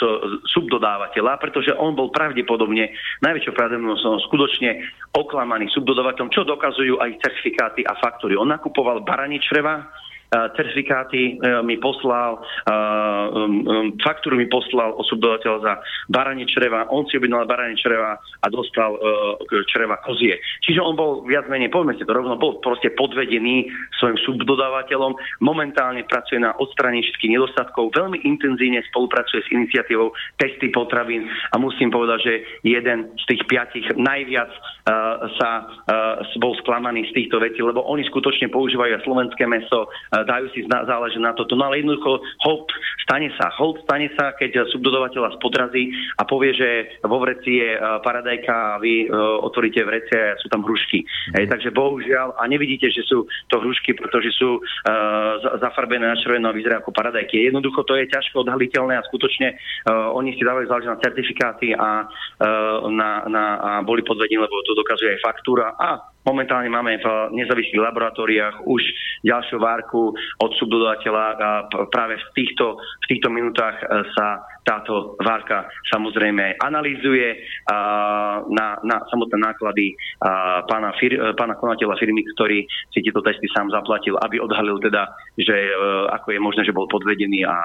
subdodávateľa, 0.55 1.35
pretože 1.35 1.75
on 1.75 1.99
bol 1.99 2.15
pravdepodobne 2.15 2.95
najväčšou 3.19 3.51
pravdepodobnosťou 3.51 4.23
skutočne 4.31 4.87
oklamaný 5.19 5.67
subdodávateľom, 5.75 6.31
čo 6.31 6.47
dokazujú 6.47 6.95
aj 7.03 7.19
certifikáty 7.27 7.83
a 7.83 7.99
faktúry. 7.99 8.39
On 8.39 8.47
nakupoval 8.47 9.03
barani 9.03 9.43
čreva, 9.43 9.83
certifikáty 10.31 11.39
e, 11.39 11.63
mi 11.63 11.79
poslal, 11.79 12.43
um, 12.67 13.63
um, 13.63 13.87
faktúru 14.03 14.35
mi 14.35 14.51
poslal 14.51 14.91
osubdovateľ 14.99 15.53
za 15.63 15.73
baranie 16.11 16.43
čreva, 16.43 16.83
on 16.91 17.07
si 17.07 17.15
objednal 17.15 17.47
baranie 17.47 17.79
čreva 17.79 18.19
a 18.19 18.47
dostal 18.51 18.99
uh, 18.99 19.39
čreva 19.71 19.95
kozie. 20.03 20.35
Čiže 20.67 20.83
on 20.83 20.99
bol 20.99 21.23
viac 21.23 21.47
menej, 21.47 21.71
poďme 21.71 21.95
si 21.95 22.03
to 22.03 22.11
rovno, 22.11 22.35
bol 22.35 22.59
proste 22.59 22.91
podvedený 22.91 23.71
svojim 23.99 24.19
subdodávateľom, 24.27 25.15
momentálne 25.39 26.03
pracuje 26.03 26.43
na 26.43 26.51
odstranení 26.59 27.07
všetkých 27.07 27.33
nedostatkov, 27.39 27.95
veľmi 27.95 28.19
intenzívne 28.27 28.83
spolupracuje 28.91 29.47
s 29.47 29.51
iniciatívou 29.51 30.11
testy 30.35 30.67
potravín 30.75 31.23
a 31.51 31.55
musím 31.55 31.87
povedať, 31.87 32.19
že 32.19 32.33
jeden 32.67 33.15
z 33.15 33.23
tých 33.31 33.41
piatich 33.47 33.87
najviac 33.95 34.51
uh, 34.51 35.27
sa 35.39 35.49
bol 36.37 36.53
sklamaný 36.59 37.07
z 37.09 37.23
týchto 37.23 37.39
vecí, 37.39 37.63
lebo 37.63 37.83
oni 37.87 38.03
skutočne 38.07 38.51
používajú 38.51 38.99
slovenské 39.07 39.47
meso, 39.47 39.87
dajú 40.25 40.47
si 40.55 40.65
záležiť 40.65 41.21
na 41.21 41.35
toto. 41.35 41.53
No 41.53 41.69
ale 41.69 41.83
jednoducho 41.83 42.23
hold 42.41 42.71
stane 43.03 43.29
sa. 43.35 43.51
Hold 43.59 43.83
stane 43.83 44.09
sa, 44.15 44.33
keď 44.33 44.67
subdodovateľa 44.71 45.37
spodrazí 45.37 45.91
a 46.17 46.23
povie, 46.23 46.55
že 46.55 46.99
vo 47.03 47.21
vreci 47.21 47.59
je 47.61 47.75
e, 47.75 47.79
paradajka 48.03 48.53
a 48.53 48.79
vy 48.81 49.07
uh, 49.07 49.39
otvoríte 49.43 49.81
vrece 49.83 50.15
a 50.15 50.37
sú 50.39 50.47
tam 50.51 50.63
hrušky. 50.63 51.03
Mm. 51.03 51.33
Hej, 51.39 51.45
takže 51.49 51.69
bohužiaľ, 51.71 52.35
a 52.37 52.43
nevidíte, 52.45 52.91
že 52.91 53.03
sú 53.07 53.25
to 53.47 53.55
hrušky, 53.59 53.95
pretože 53.95 54.31
sú 54.35 54.59
uh, 54.59 55.59
zafarbené 55.59 56.07
na 56.07 56.19
červeno 56.19 56.51
a 56.51 56.55
vyzerajú 56.55 56.83
ako 56.83 56.93
paradajky. 56.93 57.47
Jednoducho 57.47 57.83
to 57.87 57.95
je 57.95 58.11
ťažko 58.11 58.43
odhaliteľné 58.43 58.99
a 58.99 59.07
skutočne 59.07 59.55
uh, 59.55 60.11
oni 60.13 60.35
si 60.35 60.43
dávajú 60.43 60.67
záležiť 60.67 60.89
na 60.91 61.01
certifikáty 61.01 61.67
a, 61.73 62.05
uh, 62.05 62.85
na, 62.91 63.25
na, 63.27 63.43
a 63.57 63.71
boli 63.81 64.03
podvedení, 64.03 64.39
lebo 64.39 64.55
to 64.67 64.77
dokazuje 64.77 65.17
aj 65.17 65.23
faktúra 65.23 65.73
a 65.79 66.16
Momentálne 66.27 66.67
máme 66.67 66.99
v 66.99 67.07
nezávislých 67.39 67.79
laboratóriách 67.79 68.67
už 68.67 68.83
ďalšiu 69.23 69.63
várku 69.63 70.11
od 70.43 70.51
subdodateľa 70.59 71.23
a 71.39 71.49
práve 71.87 72.19
v 72.19 72.27
týchto, 72.35 72.75
v 72.75 73.05
týchto 73.07 73.31
minútach 73.31 73.79
e, 73.79 74.03
sa 74.11 74.43
táto 74.67 75.15
várka 75.23 75.63
samozrejme 75.87 76.59
analýzuje 76.59 77.39
na, 78.51 78.75
na 78.83 78.97
samotné 79.07 79.39
náklady 79.39 79.95
pána, 80.67 80.91
fir, 80.99 81.15
pána 81.39 81.55
konateľa 81.55 81.95
firmy, 81.95 82.27
ktorý 82.35 82.67
si 82.91 82.99
tieto 82.99 83.23
testy 83.23 83.47
sám 83.55 83.71
zaplatil, 83.71 84.19
aby 84.19 84.43
odhalil 84.43 84.83
teda, 84.83 85.07
že 85.37 85.53
e, 85.53 85.73
ako 86.11 86.33
je 86.33 86.39
možné, 86.41 86.61
že 86.65 86.73
bol 86.73 86.89
podvedený 86.89 87.45
a 87.45 87.55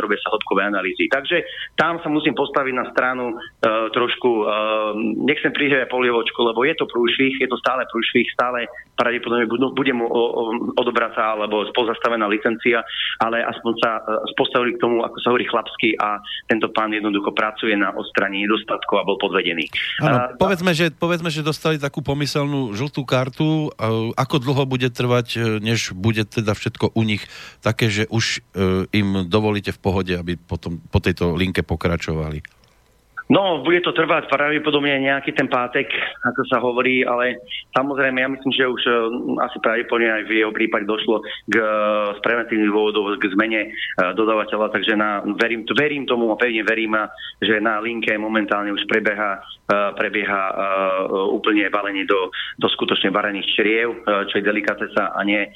robia 0.00 0.16
sa 0.24 0.32
hĺbkové 0.32 0.66
analýzy. 0.66 1.06
Takže 1.06 1.44
tam 1.76 2.00
sa 2.00 2.08
musím 2.08 2.32
postaviť 2.32 2.74
na 2.74 2.88
stranu 2.90 3.32
e, 3.32 3.34
trošku, 3.92 4.30
nechcem 5.24 5.52
prihrať 5.52 5.92
polievočku, 5.92 6.40
lebo 6.40 6.64
je 6.64 6.74
to 6.76 6.88
prúšvih, 6.88 7.36
je 7.40 7.48
to 7.48 7.60
stále 7.60 7.84
prúšvih, 7.88 8.26
stále 8.32 8.64
pravdepodobne 9.00 9.48
bude 9.72 9.92
mu 9.96 10.04
odobrata 10.76 11.36
alebo 11.36 11.64
pozastavená 11.72 12.28
licencia, 12.28 12.84
ale 13.16 13.40
aspoň 13.40 13.72
sa 13.80 13.90
e, 13.96 14.00
postavili 14.36 14.76
k 14.76 14.82
tomu, 14.84 15.00
ako 15.00 15.16
sa 15.20 15.28
hovorí 15.32 15.48
chlapsky 15.48 15.96
a 15.96 16.20
tento 16.48 16.68
pán 16.68 16.92
jednoducho 16.92 17.32
pracuje 17.32 17.72
na 17.76 17.92
odstraní 17.96 18.44
nedostatkov 18.44 19.00
a 19.00 19.08
bol 19.08 19.16
podvedený. 19.16 19.72
Ano, 20.04 20.36
povedzme, 20.36 20.76
že, 20.76 20.92
povedzme, 20.92 21.32
že 21.32 21.40
dostali 21.40 21.80
takú 21.80 22.04
pomyselnú 22.04 22.76
žltú 22.76 23.08
kartu. 23.08 23.72
Ako 24.16 24.36
dlho 24.40 24.68
bude 24.68 24.92
trvať, 24.92 25.26
e, 25.36 25.40
než 25.64 25.96
bude 25.96 26.28
teda 26.28 26.52
všetko 26.52 26.92
u 26.92 27.02
nich 27.16 27.22
také, 27.58 27.90
že 27.90 28.06
už 28.06 28.38
e, 28.38 28.40
im 28.94 29.26
dovolíte 29.26 29.74
v 29.74 29.82
pohode, 29.82 30.14
aby 30.14 30.38
potom 30.38 30.78
po 30.78 31.02
tejto 31.02 31.34
linke 31.34 31.66
pokračovali? 31.66 32.59
No, 33.30 33.62
bude 33.62 33.78
to 33.86 33.94
trvať. 33.94 34.26
Pravdepodobne 34.26 34.98
nejaký 35.06 35.30
ten 35.38 35.46
pátek, 35.46 35.86
ako 36.26 36.40
sa 36.50 36.58
hovorí, 36.58 37.06
ale 37.06 37.38
samozrejme, 37.78 38.18
ja 38.18 38.26
myslím, 38.26 38.50
že 38.50 38.66
už 38.66 38.82
uh, 38.90 38.94
asi 39.46 39.62
pravdepodobne 39.62 40.10
aj 40.10 40.22
v 40.26 40.42
jeho 40.42 40.50
prípade 40.50 40.82
došlo 40.90 41.22
k, 41.46 41.54
uh, 41.62 42.10
z 42.10 42.20
preventívnych 42.26 42.74
dôvodov 42.74 43.14
k 43.22 43.30
zmene 43.30 43.70
uh, 43.70 44.18
dodávateľa, 44.18 44.74
takže 44.74 44.98
na, 44.98 45.22
verím, 45.38 45.62
verím 45.62 46.10
tomu 46.10 46.34
a 46.34 46.36
pevne 46.36 46.66
verím, 46.66 46.98
že 47.38 47.62
na 47.62 47.78
linke 47.78 48.10
momentálne 48.18 48.74
už 48.74 48.82
prebieha, 48.90 49.38
prebieha 49.94 50.42
úplne 51.30 51.70
balenie 51.70 52.02
do, 52.02 52.34
do 52.58 52.66
skutočne 52.66 53.14
varených 53.14 53.46
čriev, 53.54 54.02
čo 54.26 54.34
je 54.36 54.42
delikatesa 54.42 55.14
a 55.14 55.20
nie 55.22 55.46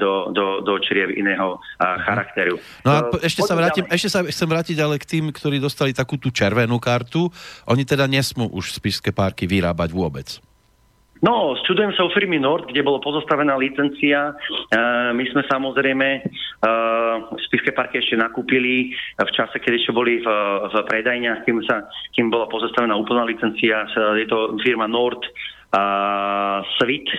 do, 0.00 0.32
do, 0.32 0.64
do 0.64 0.74
čriev 0.82 1.12
iného 1.14 1.60
uh, 1.60 1.96
charakteru. 2.02 2.56
No 2.82 2.90
a 2.90 2.98
ešte, 3.22 3.44
sa 3.44 3.54
vrátim, 3.54 3.84
ešte 3.86 4.08
sa 4.08 4.20
chcem 4.24 4.48
vrátiť 4.48 4.76
ale 4.80 4.96
k 4.98 5.06
tým, 5.06 5.30
ktorí 5.30 5.60
dostali 5.60 5.92
takú 5.92 6.16
tú 6.18 6.32
červenú 6.32 6.80
kartu, 6.80 7.17
tu, 7.18 7.26
oni 7.66 7.82
teda 7.82 8.06
nesmú 8.06 8.46
už 8.54 8.78
spišské 8.78 9.10
párky 9.10 9.50
vyrábať 9.50 9.90
vôbec. 9.90 10.38
No, 11.18 11.58
čudujem 11.66 11.90
sa 11.98 12.06
o 12.06 12.14
firmy 12.14 12.38
Nord, 12.38 12.70
kde 12.70 12.86
bolo 12.86 13.02
pozostavená 13.02 13.58
licencia. 13.58 14.38
Uh, 14.70 15.10
my 15.10 15.26
sme 15.34 15.42
samozrejme 15.50 16.22
uh, 16.22 17.34
spiské 17.50 17.74
parky 17.74 17.98
ešte 17.98 18.14
nakúpili 18.14 18.94
v 19.18 19.30
čase, 19.34 19.58
keď 19.58 19.82
ešte 19.82 19.90
boli 19.90 20.22
v, 20.22 20.28
v 20.70 20.74
predajniach, 20.86 21.42
kým, 21.42 21.58
sa, 21.66 21.90
kým 22.14 22.30
bola 22.30 22.46
pozostavená 22.46 22.94
úplná 22.94 23.26
licencia. 23.26 23.90
Je 24.14 24.30
to 24.30 24.62
firma 24.62 24.86
Nord 24.86 25.26
uh, 25.74 26.62
Svit 26.78 27.10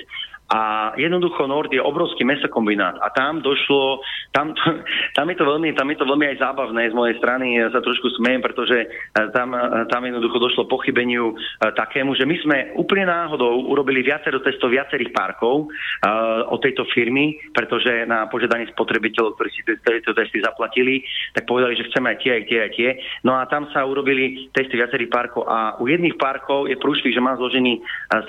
a 0.50 0.94
jednoducho 0.98 1.46
Nord 1.46 1.70
je 1.70 1.82
obrovský 1.82 2.26
mesokombinát 2.26 2.98
a 2.98 3.14
tam 3.14 3.46
došlo, 3.46 4.02
tam, 4.34 4.58
tam, 5.18 5.26
je 5.30 5.38
to 5.38 5.46
veľmi, 5.46 5.78
tam 5.78 5.88
je 5.94 5.98
to 6.02 6.06
veľmi 6.10 6.26
aj 6.34 6.42
zábavné 6.42 6.90
z 6.90 6.98
mojej 6.98 7.16
strany, 7.22 7.62
ja 7.62 7.70
sa 7.70 7.86
trošku 7.86 8.10
smejem, 8.18 8.42
pretože 8.42 8.78
eh, 8.82 9.28
tam, 9.30 9.54
eh, 9.54 9.86
tam 9.94 10.02
jednoducho 10.10 10.42
došlo 10.42 10.66
pochybeniu 10.66 11.38
eh, 11.38 11.70
takému, 11.78 12.18
že 12.18 12.26
my 12.26 12.36
sme 12.42 12.58
úplne 12.82 13.06
náhodou 13.06 13.62
urobili 13.70 14.02
viacero 14.02 14.42
testov 14.42 14.74
viacerých 14.74 15.12
parkov 15.14 15.70
uh, 15.70 16.46
od 16.50 16.60
tejto 16.62 16.86
firmy, 16.94 17.38
pretože 17.52 18.06
na 18.06 18.26
požiadanie 18.30 18.70
spotrebiteľov, 18.74 19.36
ktorí 19.36 19.50
si 19.52 19.62
tieto 19.66 20.14
testy 20.14 20.42
zaplatili, 20.42 21.02
tak 21.34 21.46
povedali, 21.46 21.78
že 21.78 21.88
chceme 21.90 22.14
aj 22.14 22.18
tie, 22.22 22.32
aj 22.38 22.44
tie, 22.46 22.58
aj 22.60 22.72
tie. 22.74 22.90
No 23.26 23.38
a 23.38 23.46
tam 23.50 23.68
sa 23.74 23.84
urobili 23.86 24.50
testy 24.54 24.78
viacerých 24.78 25.12
parkov 25.12 25.46
a 25.50 25.78
u 25.78 25.90
jedných 25.90 26.16
parkov 26.18 26.70
je 26.70 26.78
prúšvih, 26.80 27.14
že 27.14 27.22
má 27.22 27.36
zložený 27.36 27.82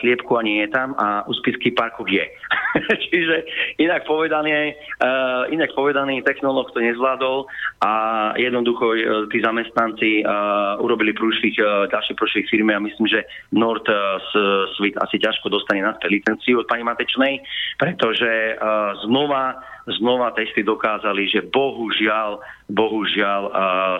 sliepku 0.02 0.32
a 0.36 0.44
nie 0.44 0.64
je 0.66 0.68
tam 0.72 0.96
a 0.98 1.24
u 1.28 1.32
spiských 1.36 1.76
parkov 1.76 2.09
je. 2.10 2.26
Čiže 3.10 3.36
inak 3.78 4.04
povedané, 4.04 4.74
uh, 5.00 5.46
inak 5.54 5.70
povedaný 5.78 6.22
technológ 6.26 6.74
to 6.74 6.82
nezvládol 6.82 7.46
a 7.82 7.92
jednoducho 8.36 8.86
uh, 8.92 8.98
tí 9.30 9.38
zamestnanci 9.38 10.26
uh, 10.26 10.76
urobili 10.82 11.14
prúšvih, 11.14 11.54
uh, 11.62 11.86
ďalší 11.88 12.12
prúšvih 12.18 12.46
firmy 12.50 12.74
a 12.74 12.82
myslím, 12.82 13.06
že 13.06 13.22
Nord 13.54 13.86
uh, 13.86 14.18
Svit 14.76 14.98
asi 14.98 15.22
ťažko 15.22 15.48
dostane 15.48 15.86
na 15.86 15.94
licenciu 16.10 16.60
od 16.60 16.66
pani 16.66 16.82
Matečnej, 16.82 17.40
pretože 17.78 18.58
uh, 18.58 18.98
znova 19.06 19.70
znova 19.88 20.30
testy 20.36 20.62
dokázali, 20.62 21.26
že 21.30 21.40
bohužiaľ, 21.48 22.38
bohužiaľ 22.70 23.40
uh, 23.48 23.52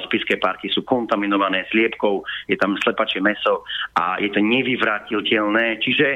spiské 0.07 0.37
parky 0.37 0.69
sú 0.71 0.85
kontaminované 0.85 1.67
sliepkou, 1.73 2.23
je 2.47 2.57
tam 2.61 2.77
slepačie 2.85 3.19
meso 3.19 3.65
a 3.97 4.21
je 4.21 4.29
to 4.31 4.39
nevyvratiteľné. 4.39 5.81
Čiže 5.81 6.07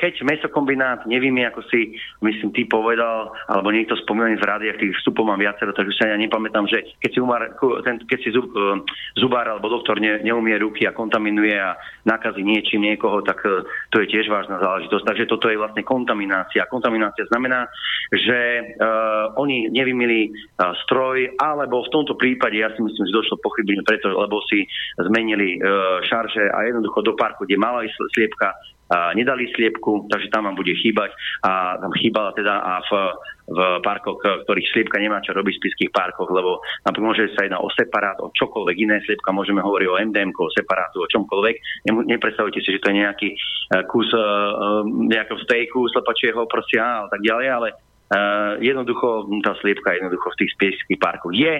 keď 0.00 0.24
mesokombinát 0.24 1.04
nevíme, 1.04 1.44
ako 1.44 1.60
si, 1.68 1.92
myslím, 2.24 2.56
ty 2.56 2.64
povedal, 2.64 3.36
alebo 3.52 3.68
niekto 3.68 3.92
spomínaný 4.00 4.40
v 4.40 4.48
rádiách, 4.48 4.80
tých 4.80 4.96
vstupov 5.00 5.28
mám 5.28 5.40
viacero, 5.40 5.76
takže 5.76 5.92
sa 5.92 6.08
ja 6.08 6.16
nepamätám, 6.16 6.64
že 6.64 6.96
keď 7.04 7.10
si, 7.12 7.18
umar, 7.20 7.42
ten, 7.84 8.00
keď 8.08 8.18
si 8.24 8.32
zub, 8.32 8.48
uh, 8.56 8.80
zubár 9.20 9.44
alebo 9.44 9.68
doktor 9.68 10.00
ne, 10.00 10.24
neumie 10.24 10.56
ruky 10.56 10.88
a 10.88 10.96
kontaminuje 10.96 11.52
a 11.52 11.76
nakazí 12.08 12.40
niečím 12.40 12.88
niekoho, 12.88 13.20
tak 13.20 13.44
uh, 13.44 13.60
to 13.92 14.00
je 14.00 14.08
tiež 14.08 14.32
vážna 14.32 14.56
záležitosť. 14.56 15.04
Takže 15.04 15.28
toto 15.28 15.52
je 15.52 15.60
vlastne 15.60 15.84
kontaminácia. 15.84 16.64
Kontaminácia 16.72 17.28
znamená, 17.28 17.68
že 18.08 18.40
uh, 18.80 19.36
oni 19.36 19.68
nevymili 19.68 20.32
uh, 20.32 20.72
stroj, 20.88 21.36
alebo 21.36 21.84
v 21.84 21.92
tomto 21.92 22.16
prípade, 22.16 22.56
ja 22.56 22.72
si 22.72 22.80
myslím, 22.80 23.04
že 23.04 23.20
došlo 23.20 23.36
pochybenie 23.44 23.84
preto, 23.84 24.16
lebo 24.16 24.40
si 24.48 24.64
zmenili 24.96 25.60
uh, 25.60 26.00
šarže 26.08 26.56
a 26.56 26.58
jednoducho 26.72 27.04
do 27.04 27.12
parku, 27.12 27.44
kde 27.44 27.60
mala 27.60 27.84
sliepka, 28.16 28.56
nedali 28.90 29.50
sliepku, 29.50 30.06
takže 30.06 30.30
tam 30.30 30.46
vám 30.46 30.56
bude 30.56 30.70
chýbať 30.78 31.10
a 31.42 31.80
tam 31.82 31.90
chýbala 31.98 32.30
teda 32.38 32.54
a 32.54 32.72
v, 32.86 32.90
v 33.50 33.58
parkoch, 33.82 34.18
ktorých 34.46 34.70
sliepka 34.70 35.02
nemá 35.02 35.18
čo 35.22 35.34
robiť 35.34 35.54
v 35.58 35.60
spiských 35.62 35.90
parkoch, 35.90 36.30
lebo 36.30 36.62
napríklad 36.86 37.06
môže 37.06 37.24
sa 37.34 37.46
jednať 37.46 37.62
o 37.62 37.70
separát, 37.74 38.18
o 38.22 38.30
čokoľvek 38.30 38.76
iné 38.78 39.02
sliepka, 39.02 39.34
môžeme 39.34 39.62
hovoriť 39.62 39.88
o 39.90 39.98
MDM, 40.10 40.30
o 40.34 40.50
separátu, 40.54 41.02
o 41.02 41.10
čomkoľvek. 41.10 41.86
Nepredstavujte 41.90 42.62
si, 42.62 42.78
že 42.78 42.82
to 42.82 42.90
je 42.90 43.00
nejaký 43.02 43.28
eh, 43.34 43.82
kus 43.90 44.06
uh, 44.14 44.82
nejakého 44.86 45.38
stejku 45.42 45.90
slepačieho 45.90 46.46
proste 46.46 46.78
a 46.78 47.10
tak 47.10 47.22
ďalej, 47.22 47.46
ale 47.50 47.68
Uh, 48.06 48.62
jednoducho, 48.62 49.26
tá 49.42 49.58
sliepka 49.58 49.98
jednoducho 49.98 50.30
v 50.30 50.38
tých 50.38 50.54
spieských 50.54 51.02
parkoch 51.02 51.34
je 51.34 51.58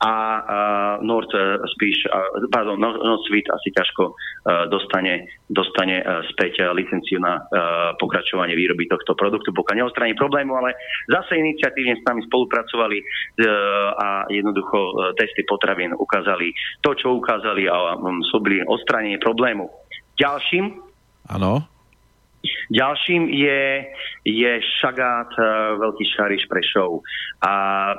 a 0.00 0.12
uh, 0.40 0.94
Nord 1.04 1.28
uh, 1.36 1.60
spíš, 1.76 2.08
uh, 2.08 2.48
pardon, 2.48 2.80
Nord 2.80 3.20
Svit 3.28 3.44
asi 3.52 3.68
ťažko 3.76 4.16
uh, 4.16 4.72
dostane, 4.72 5.28
dostane 5.52 6.00
uh, 6.00 6.24
späť 6.32 6.64
uh, 6.64 6.72
licenciu 6.72 7.20
na 7.20 7.44
uh, 7.44 7.92
pokračovanie 8.00 8.56
výroby 8.56 8.88
tohto 8.88 9.12
produktu, 9.12 9.52
pokiaľ 9.52 9.84
neostraní 9.84 10.16
problému, 10.16 10.56
ale 10.56 10.80
zase 11.12 11.36
iniciatívne 11.36 12.00
s 12.00 12.06
nami 12.08 12.24
spolupracovali 12.24 12.96
uh, 12.96 13.92
a 13.92 14.08
jednoducho 14.32 14.78
uh, 14.80 15.12
testy 15.12 15.44
potravín 15.44 15.92
ukázali 15.92 16.56
to, 16.80 16.96
čo 16.96 17.20
ukázali 17.20 17.68
a 17.68 18.00
um, 18.00 18.24
slúbili 18.32 18.64
odstránenie 18.64 19.20
problému. 19.20 19.68
Ďalším 20.16 20.72
Áno. 21.30 21.62
Ďalším 22.70 23.30
je, 23.30 23.62
je 24.26 24.52
Šagát, 24.82 25.30
uh, 25.38 25.78
Veľký 25.78 26.04
Šariš 26.10 26.50
Prešov. 26.50 27.06
A 27.42 27.52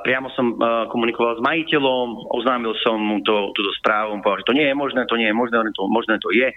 priamo 0.03 0.31
som 0.35 0.55
uh, 0.55 0.87
komunikoval 0.91 1.39
s 1.39 1.45
majiteľom, 1.45 2.31
oznámil 2.35 2.75
som 2.83 2.99
mu 2.99 3.23
to, 3.23 3.55
túto 3.55 3.71
správu, 3.79 4.19
povedal, 4.19 4.43
že 4.43 4.49
to 4.51 4.57
nie 4.57 4.67
je 4.67 4.75
možné, 4.75 5.01
to 5.07 5.19
nie 5.19 5.29
je 5.31 5.35
možné, 5.35 5.57
to, 5.71 5.83
možné 5.87 6.15
to 6.19 6.29
je. 6.35 6.51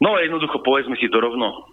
No 0.00 0.16
jednoducho 0.16 0.64
povedzme 0.64 0.96
si 0.96 1.12
to 1.12 1.20
rovno. 1.20 1.70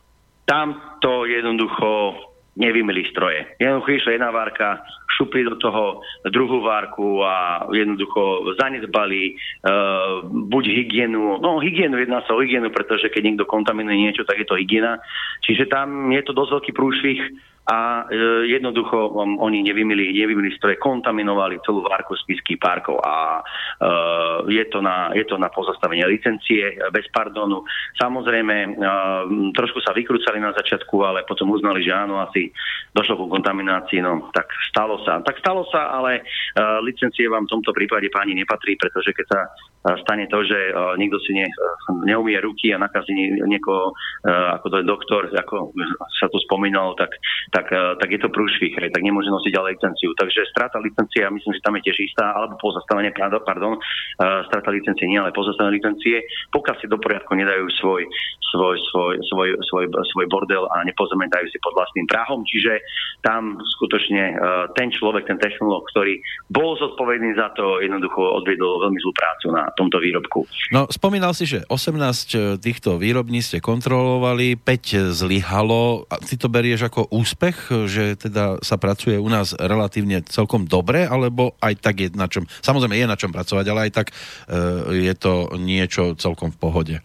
Tam 0.48 1.00
to 1.04 1.28
jednoducho 1.28 2.16
nevymili 2.58 3.06
stroje. 3.08 3.46
Jednoducho 3.62 3.92
išla 3.92 4.16
jedna 4.18 4.30
várka, 4.34 4.82
šupli 5.18 5.42
do 5.50 5.58
toho 5.58 6.06
druhú 6.30 6.62
várku 6.62 7.26
a 7.26 7.66
jednoducho 7.74 8.54
zanedbali 8.62 9.34
uh, 9.34 10.22
buď 10.30 10.64
hygienu, 10.70 11.42
no 11.42 11.58
hygienu, 11.58 11.98
jedná 11.98 12.22
sa 12.30 12.38
o 12.38 12.42
hygienu, 12.46 12.70
pretože 12.70 13.10
keď 13.10 13.34
niekto 13.34 13.50
kontaminuje 13.50 13.98
niečo, 13.98 14.22
tak 14.30 14.38
je 14.38 14.46
to 14.46 14.62
hygiena. 14.62 15.02
Čiže 15.42 15.66
tam 15.74 16.14
je 16.14 16.22
to 16.22 16.38
dosť 16.38 16.52
veľký 16.62 16.72
prúšvih 16.78 17.20
a 17.68 18.08
e, 18.08 18.48
jednoducho 18.48 19.12
um, 19.12 19.40
oni 19.44 19.60
nevymili, 19.60 20.16
nevymili 20.16 20.56
stroje, 20.56 20.80
kontaminovali 20.80 21.60
celú 21.68 21.84
várku 21.84 22.16
spiských 22.16 22.56
parkov 22.56 23.04
a 23.04 23.44
e, 23.44 24.56
je, 24.56 24.64
to 24.72 24.80
na, 24.80 25.12
je 25.12 25.28
to 25.28 25.36
na 25.36 25.52
pozastavenie 25.52 26.08
licencie 26.08 26.64
e, 26.64 26.76
bez 26.96 27.12
pardonu. 27.12 27.68
Samozrejme, 28.00 28.56
e, 28.56 28.70
trošku 29.52 29.84
sa 29.84 29.92
vykrúcali 29.92 30.40
na 30.40 30.56
začiatku, 30.56 30.96
ale 31.04 31.28
potom 31.28 31.52
uznali, 31.52 31.84
že 31.84 31.92
áno, 31.92 32.24
asi 32.24 32.48
došlo 32.96 33.20
ku 33.20 33.26
kontaminácii, 33.28 34.00
no 34.00 34.32
tak 34.32 34.48
stalo 34.72 35.04
sa. 35.04 35.20
Tak 35.20 35.36
stalo 35.44 35.68
sa, 35.68 35.92
ale 35.92 36.24
e, 36.24 36.62
licencie 36.88 37.28
vám 37.28 37.52
v 37.52 37.60
tomto 37.60 37.76
prípade 37.76 38.08
páni 38.08 38.32
nepatrí, 38.32 38.80
pretože 38.80 39.12
keď 39.12 39.26
sa 39.28 39.40
stane 40.04 40.28
to, 40.28 40.44
že 40.44 40.60
niekto 41.00 41.18
si 41.24 41.32
ne, 41.38 41.48
neumie 42.04 42.36
ruky 42.44 42.76
a 42.76 42.82
nakazí 42.82 43.16
niekoho, 43.48 43.96
ako 44.28 44.66
to 44.68 44.76
je 44.82 44.86
doktor, 44.90 45.22
ako 45.32 45.72
sa 46.20 46.28
tu 46.28 46.42
spomínalo, 46.44 46.98
tak, 47.00 47.16
tak, 47.56 47.72
tak 47.72 48.10
je 48.12 48.20
to 48.20 48.34
prúšvih, 48.34 48.76
tak 48.92 49.00
nemôže 49.00 49.32
nosiť 49.32 49.52
ďalej 49.54 49.72
licenciu. 49.78 50.12
Takže 50.18 50.50
strata 50.52 50.82
licencie, 50.82 51.24
ja 51.24 51.32
myslím, 51.32 51.54
že 51.54 51.64
tam 51.64 51.78
je 51.80 51.86
tiež 51.88 51.98
istá, 52.04 52.34
alebo 52.34 52.60
pozastavenie, 52.60 53.14
pardon, 53.46 53.78
strata 54.50 54.70
licencie 54.74 55.08
nie, 55.08 55.22
ale 55.22 55.36
pozastavenie 55.36 55.80
licencie, 55.80 56.26
pokiaľ 56.52 56.76
si 56.82 56.90
do 56.90 56.98
poriadku 56.98 57.38
nedajú 57.38 57.70
svoj, 57.80 58.04
svoj, 58.52 58.76
svoj, 58.92 59.14
svoj, 59.30 59.48
svoj, 59.68 59.86
svoj 59.92 60.26
bordel 60.32 60.66
a 60.72 60.84
nepozametajú 60.88 61.46
si 61.52 61.60
pod 61.62 61.78
vlastným 61.78 62.08
prahom, 62.10 62.44
čiže 62.48 62.82
tam 63.22 63.60
skutočne 63.78 64.40
ten 64.74 64.90
človek, 64.90 65.28
ten 65.28 65.38
technológ, 65.38 65.86
ktorý 65.94 66.18
bol 66.50 66.80
zodpovedný 66.80 67.36
za 67.38 67.54
to, 67.54 67.84
jednoducho 67.84 68.18
odviedol 68.18 68.82
veľmi 68.88 69.00
zlú 69.04 69.14
prácu 69.14 69.46
na 69.54 69.70
tomto 69.78 70.02
výrobku. 70.02 70.50
No, 70.74 70.90
spomínal 70.90 71.38
si, 71.38 71.46
že 71.46 71.62
18 71.70 71.94
e, 72.34 72.38
týchto 72.58 72.98
výrobní 72.98 73.46
ste 73.46 73.62
kontrolovali, 73.62 74.58
5 74.58 75.14
zlyhalo. 75.14 76.10
Ty 76.10 76.36
to 76.36 76.50
berieš 76.50 76.90
ako 76.90 77.14
úspech, 77.14 77.70
že 77.86 78.18
teda 78.18 78.58
sa 78.66 78.82
pracuje 78.82 79.22
u 79.22 79.30
nás 79.30 79.54
relatívne 79.54 80.26
celkom 80.26 80.66
dobre, 80.66 81.06
alebo 81.06 81.54
aj 81.62 81.74
tak 81.78 81.96
je 82.02 82.10
na 82.18 82.26
čom, 82.26 82.50
samozrejme 82.66 82.98
je 82.98 83.06
na 83.06 83.20
čom 83.20 83.30
pracovať, 83.30 83.66
ale 83.70 83.80
aj 83.88 83.92
tak 83.94 84.08
e, 84.10 84.14
je 85.06 85.14
to 85.14 85.54
niečo 85.62 86.18
celkom 86.18 86.50
v 86.50 86.58
pohode. 86.58 86.96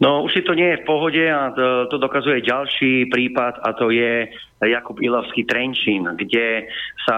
No 0.00 0.24
už 0.24 0.32
si 0.32 0.42
to 0.42 0.56
nie 0.56 0.72
je 0.74 0.80
v 0.80 0.88
pohode 0.88 1.24
a 1.28 1.52
to, 1.52 1.92
to 1.92 1.96
dokazuje 2.00 2.40
ďalší 2.40 3.12
prípad 3.12 3.60
a 3.60 3.76
to 3.76 3.92
je 3.92 4.32
Jakub 4.60 5.00
Ilavský 5.00 5.48
Trenčín, 5.48 6.04
kde 6.04 6.68
sa 7.08 7.16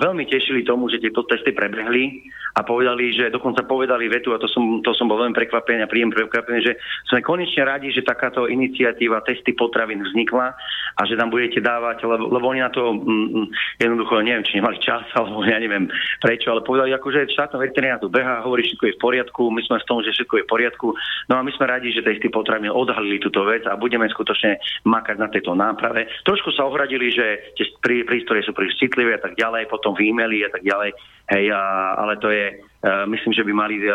veľmi 0.00 0.24
tešili 0.24 0.64
tomu, 0.64 0.88
že 0.88 1.02
tieto 1.02 1.20
testy 1.28 1.52
prebehli 1.52 2.24
a 2.56 2.64
povedali, 2.64 3.12
že 3.12 3.28
dokonca 3.28 3.68
povedali 3.68 4.08
vetu, 4.08 4.32
a 4.32 4.40
to 4.40 4.48
som, 4.48 4.80
to 4.80 4.96
som 4.96 5.06
bol 5.06 5.20
veľmi 5.20 5.36
prekvapený 5.36 5.84
a 5.84 5.90
príjem 5.90 6.10
prekvapený, 6.10 6.58
že 6.64 6.72
sme 7.12 7.20
konečne 7.20 7.68
radi, 7.68 7.92
že 7.92 8.06
takáto 8.06 8.48
iniciatíva 8.48 9.20
testy 9.22 9.52
potravín 9.52 10.00
vznikla 10.00 10.56
a 10.98 11.00
že 11.04 11.14
tam 11.14 11.28
budete 11.28 11.60
dávať, 11.60 12.08
lebo, 12.08 12.24
lebo 12.32 12.44
oni 12.48 12.60
na 12.64 12.72
to 12.72 12.96
mm, 12.96 13.04
mm 13.04 13.46
jednoducho, 13.78 14.24
neviem, 14.26 14.42
či 14.42 14.58
nemali 14.58 14.80
čas, 14.82 15.06
alebo 15.18 15.44
ja 15.44 15.60
neviem 15.60 15.86
prečo, 16.18 16.50
ale 16.50 16.64
povedali, 16.64 16.90
ako, 16.96 17.08
že 17.12 17.30
štátna 17.30 17.60
veterinária 17.60 18.02
tu 18.02 18.08
beha, 18.10 18.42
hovorí, 18.42 18.64
všetko 18.64 18.84
je 18.88 18.96
v 18.96 19.02
poriadku, 19.02 19.42
my 19.52 19.60
sme 19.62 19.76
v 19.78 19.86
tom, 19.86 19.98
že 20.02 20.10
všetko 20.16 20.34
je 20.40 20.44
v 20.44 20.50
poriadku, 20.50 20.88
no 21.30 21.34
a 21.36 21.44
my 21.44 21.52
sme 21.54 21.68
radi, 21.68 21.92
že 21.92 22.02
testy 22.02 22.32
potravín 22.32 22.72
odhalili 22.72 23.20
túto 23.20 23.44
vec 23.44 23.62
a 23.68 23.78
budeme 23.78 24.08
skutočne 24.08 24.58
makať 24.88 25.16
na 25.20 25.28
tejto 25.30 25.52
náprave. 25.54 26.10
Trošku 26.26 26.50
sa 26.56 26.66
ohradili, 26.78 27.10
že 27.10 27.50
tie 27.58 27.66
prístroje 27.82 28.46
sú 28.46 28.54
príliš 28.54 28.78
citlivé 28.78 29.18
a 29.18 29.22
tak 29.22 29.34
ďalej, 29.34 29.66
potom 29.66 29.98
výmeli 29.98 30.46
a 30.46 30.50
tak 30.54 30.62
ďalej, 30.62 30.94
hej, 31.34 31.44
a, 31.50 31.62
ale 31.98 32.14
to 32.22 32.30
je 32.30 32.54
Eh, 32.78 33.06
myslím, 33.10 33.34
že 33.34 33.42
by 33.42 33.52
mali, 33.52 33.82
eh, 33.82 33.94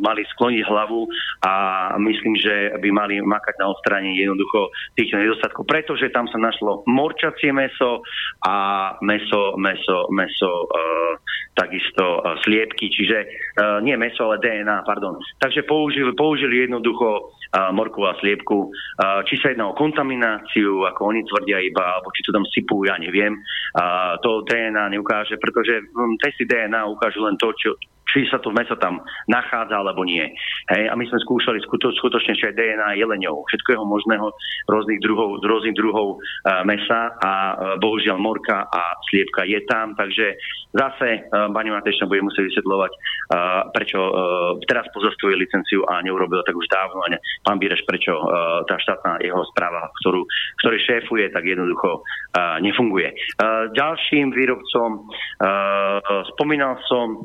mali 0.00 0.24
skloniť 0.24 0.64
hlavu 0.64 1.04
a 1.44 1.52
myslím, 2.00 2.32
že 2.40 2.80
by 2.80 2.88
mali 2.88 3.20
makať 3.20 3.60
na 3.60 3.68
odstránenie 3.76 4.24
jednoducho 4.24 4.72
týchto 4.96 5.20
nedostatkov, 5.20 5.68
pretože 5.68 6.08
tam 6.08 6.24
sa 6.32 6.40
našlo 6.40 6.80
morčacie 6.88 7.52
meso 7.52 8.00
a 8.40 8.54
meso, 9.04 9.60
meso, 9.60 10.08
meso 10.08 10.52
e, 10.64 10.76
takisto 11.52 12.24
e, 12.24 12.40
sliepky, 12.40 12.88
čiže 12.88 13.18
e, 13.20 13.26
nie 13.84 13.96
meso, 14.00 14.32
ale 14.32 14.40
DNA, 14.40 14.80
pardon. 14.88 15.20
Takže 15.44 15.68
použili, 15.68 16.08
použili 16.16 16.64
jednoducho 16.64 17.36
morku 17.72 18.02
a 18.06 18.16
sliepku. 18.18 18.70
Či 19.28 19.34
sa 19.40 19.52
jedná 19.52 19.70
o 19.70 19.78
kontamináciu, 19.78 20.86
ako 20.88 21.00
oni 21.14 21.22
tvrdia 21.26 21.60
iba, 21.62 21.98
alebo 21.98 22.10
či 22.14 22.24
to 22.24 22.34
tam 22.34 22.46
sypú, 22.48 22.82
ja 22.86 22.98
neviem. 22.98 23.38
To 24.22 24.42
DNA 24.46 24.94
neukáže, 24.94 25.38
pretože 25.38 25.84
hm, 25.90 26.18
testy 26.22 26.46
DNA 26.46 26.86
ukážu 26.86 27.22
len 27.24 27.38
to, 27.38 27.50
čo, 27.58 27.74
či 28.08 28.28
sa 28.28 28.38
to 28.40 28.52
meso 28.52 28.76
tam 28.76 29.00
nachádza 29.26 29.80
alebo 29.80 30.04
nie. 30.04 30.24
Hej, 30.70 30.84
a 30.90 30.94
my 30.94 31.04
sme 31.08 31.18
skúšali 31.24 31.58
skuto, 31.64 31.92
skutočne 31.96 32.36
aj 32.36 32.56
DNA 32.56 32.88
jeleňov, 33.00 33.48
všetkého 33.48 33.82
možného, 33.84 34.30
rôznych 34.68 35.00
druhov, 35.00 35.40
rôznych 35.44 35.76
druhov 35.76 36.18
uh, 36.18 36.62
mesa 36.68 37.16
a 37.20 37.32
uh, 37.32 37.54
bohužiaľ 37.80 38.16
morka 38.20 38.68
a 38.68 38.96
sliepka 39.10 39.48
je 39.48 39.60
tam, 39.68 39.96
takže 39.96 40.36
zase 40.72 41.26
uh, 41.28 41.48
pani 41.50 41.72
Matešna 41.72 42.08
bude 42.08 42.24
musieť 42.24 42.52
vysvetľovať, 42.52 42.92
uh, 42.92 42.98
prečo 43.72 44.00
uh, 44.00 44.12
teraz 44.68 44.86
pozastavuje 44.92 45.40
licenciu 45.40 45.84
a 45.88 46.00
neurobil 46.04 46.44
tak 46.44 46.56
už 46.56 46.68
dávno. 46.68 47.04
A 47.04 47.12
ne, 47.16 47.18
pán 47.42 47.56
Bíreš, 47.58 47.84
prečo 47.88 48.14
uh, 48.14 48.62
tá 48.68 48.76
štátna 48.78 49.20
jeho 49.24 49.42
správa, 49.52 49.88
ktorú, 50.04 50.24
ktorý 50.60 50.76
šéfuje, 50.82 51.24
tak 51.32 51.44
jednoducho 51.44 52.00
uh, 52.00 52.60
nefunguje. 52.60 53.12
Uh, 53.40 53.72
ďalším 53.72 54.32
výrobcom 54.32 55.08
uh, 55.08 56.24
spomínal 56.34 56.78
som 56.86 57.24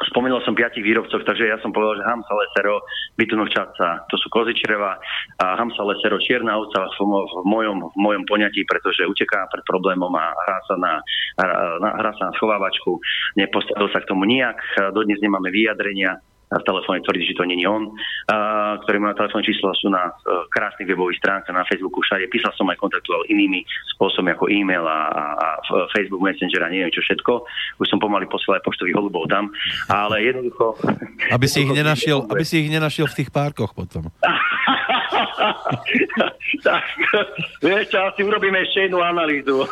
Spomínal 0.00 0.40
som 0.48 0.56
piatich 0.56 0.80
výrobcov, 0.80 1.28
takže 1.28 1.44
ja 1.44 1.60
som 1.60 1.76
povedal, 1.76 2.00
že 2.00 2.08
Hamsa 2.08 2.32
Lesero, 2.32 2.80
Bytunovčaca, 3.20 4.08
to 4.08 4.16
sú 4.16 4.32
kozičreva 4.32 4.96
a 5.40 5.44
Hamsa 5.60 5.84
Lesero, 5.84 6.16
čierna 6.16 6.56
ovca 6.56 6.88
v, 6.88 7.04
v, 7.04 7.44
mojom, 7.44 7.78
v 7.92 7.98
mojom 8.00 8.24
poňatí, 8.24 8.64
pretože 8.64 9.04
uteká 9.04 9.44
pred 9.52 9.60
problémom 9.68 10.08
a 10.16 10.32
hrá 10.32 10.58
sa 10.64 10.76
na, 10.80 10.92
hrá 12.00 12.12
sa 12.16 12.32
na 12.32 12.32
schovávačku. 12.40 12.96
Nepostavil 13.36 13.92
sa 13.92 14.00
k 14.00 14.08
tomu 14.08 14.24
nijak, 14.24 14.56
dodnes 14.96 15.20
nemáme 15.20 15.52
vyjadrenia 15.52 16.16
v 16.50 16.66
telefóne 16.66 16.98
tvrdí, 17.06 17.22
že 17.30 17.38
to 17.38 17.46
není 17.46 17.62
on, 17.62 17.94
uh, 17.94 18.74
ktorý 18.82 18.98
má 18.98 19.14
telefónne 19.14 19.46
číslo, 19.46 19.70
sú 19.78 19.86
na 19.86 20.10
uh, 20.10 20.50
krásnych 20.50 20.90
webových 20.90 21.22
stránkach, 21.22 21.54
na 21.54 21.62
Facebooku, 21.62 22.02
všade. 22.02 22.26
Písal 22.26 22.50
som 22.58 22.66
aj 22.66 22.78
kontaktoval 22.82 23.22
inými 23.30 23.62
spôsobmi 23.94 24.34
ako 24.34 24.50
e-mail 24.50 24.82
a, 24.82 25.00
a, 25.14 25.24
a 25.38 25.46
Facebook 25.94 26.26
Messenger 26.26 26.66
a 26.66 26.72
neviem 26.72 26.90
čo 26.90 27.06
všetko. 27.06 27.46
Už 27.78 27.86
som 27.86 28.02
pomaly 28.02 28.26
posielal 28.26 28.58
aj 28.58 28.66
poštových 28.66 28.98
holubov 28.98 29.30
tam, 29.30 29.54
ale 29.86 30.26
jednoducho... 30.26 30.74
Aby 31.30 31.46
si 31.46 31.62
ich 31.62 31.70
nenašiel, 31.70 32.26
aby 32.26 32.42
si 32.42 32.66
ich 32.66 32.68
nenašiel 32.72 33.06
v 33.06 33.16
tých 33.22 33.30
párkoch 33.30 33.70
potom. 33.70 34.10
tak, 36.66 36.84
vieš, 37.60 37.92
asi 37.92 38.20
urobíme 38.24 38.58
ešte 38.64 38.88
jednu 38.88 39.00
analýzu. 39.02 39.66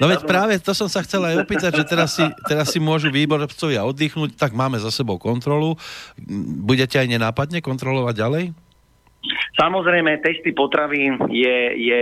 no 0.00 0.04
veď 0.06 0.20
práve 0.30 0.58
to 0.60 0.72
som 0.74 0.88
sa 0.90 1.02
chcel 1.04 1.24
aj 1.24 1.44
opýtať, 1.46 1.82
že 1.82 1.84
teraz 1.84 2.16
si, 2.16 2.24
teraz 2.46 2.72
si 2.72 2.78
môžu 2.82 3.08
výborcovia 3.08 3.86
oddychnúť, 3.86 4.36
tak 4.36 4.52
máme 4.52 4.76
za 4.80 4.92
sebou 4.92 5.16
kontrolu. 5.16 5.78
Budete 6.62 7.00
aj 7.00 7.08
nenápadne 7.08 7.62
kontrolovať 7.64 8.14
ďalej? 8.16 8.44
Samozrejme, 9.56 10.20
testy 10.20 10.52
potravín 10.52 11.16
je, 11.32 11.56
je 11.76 11.98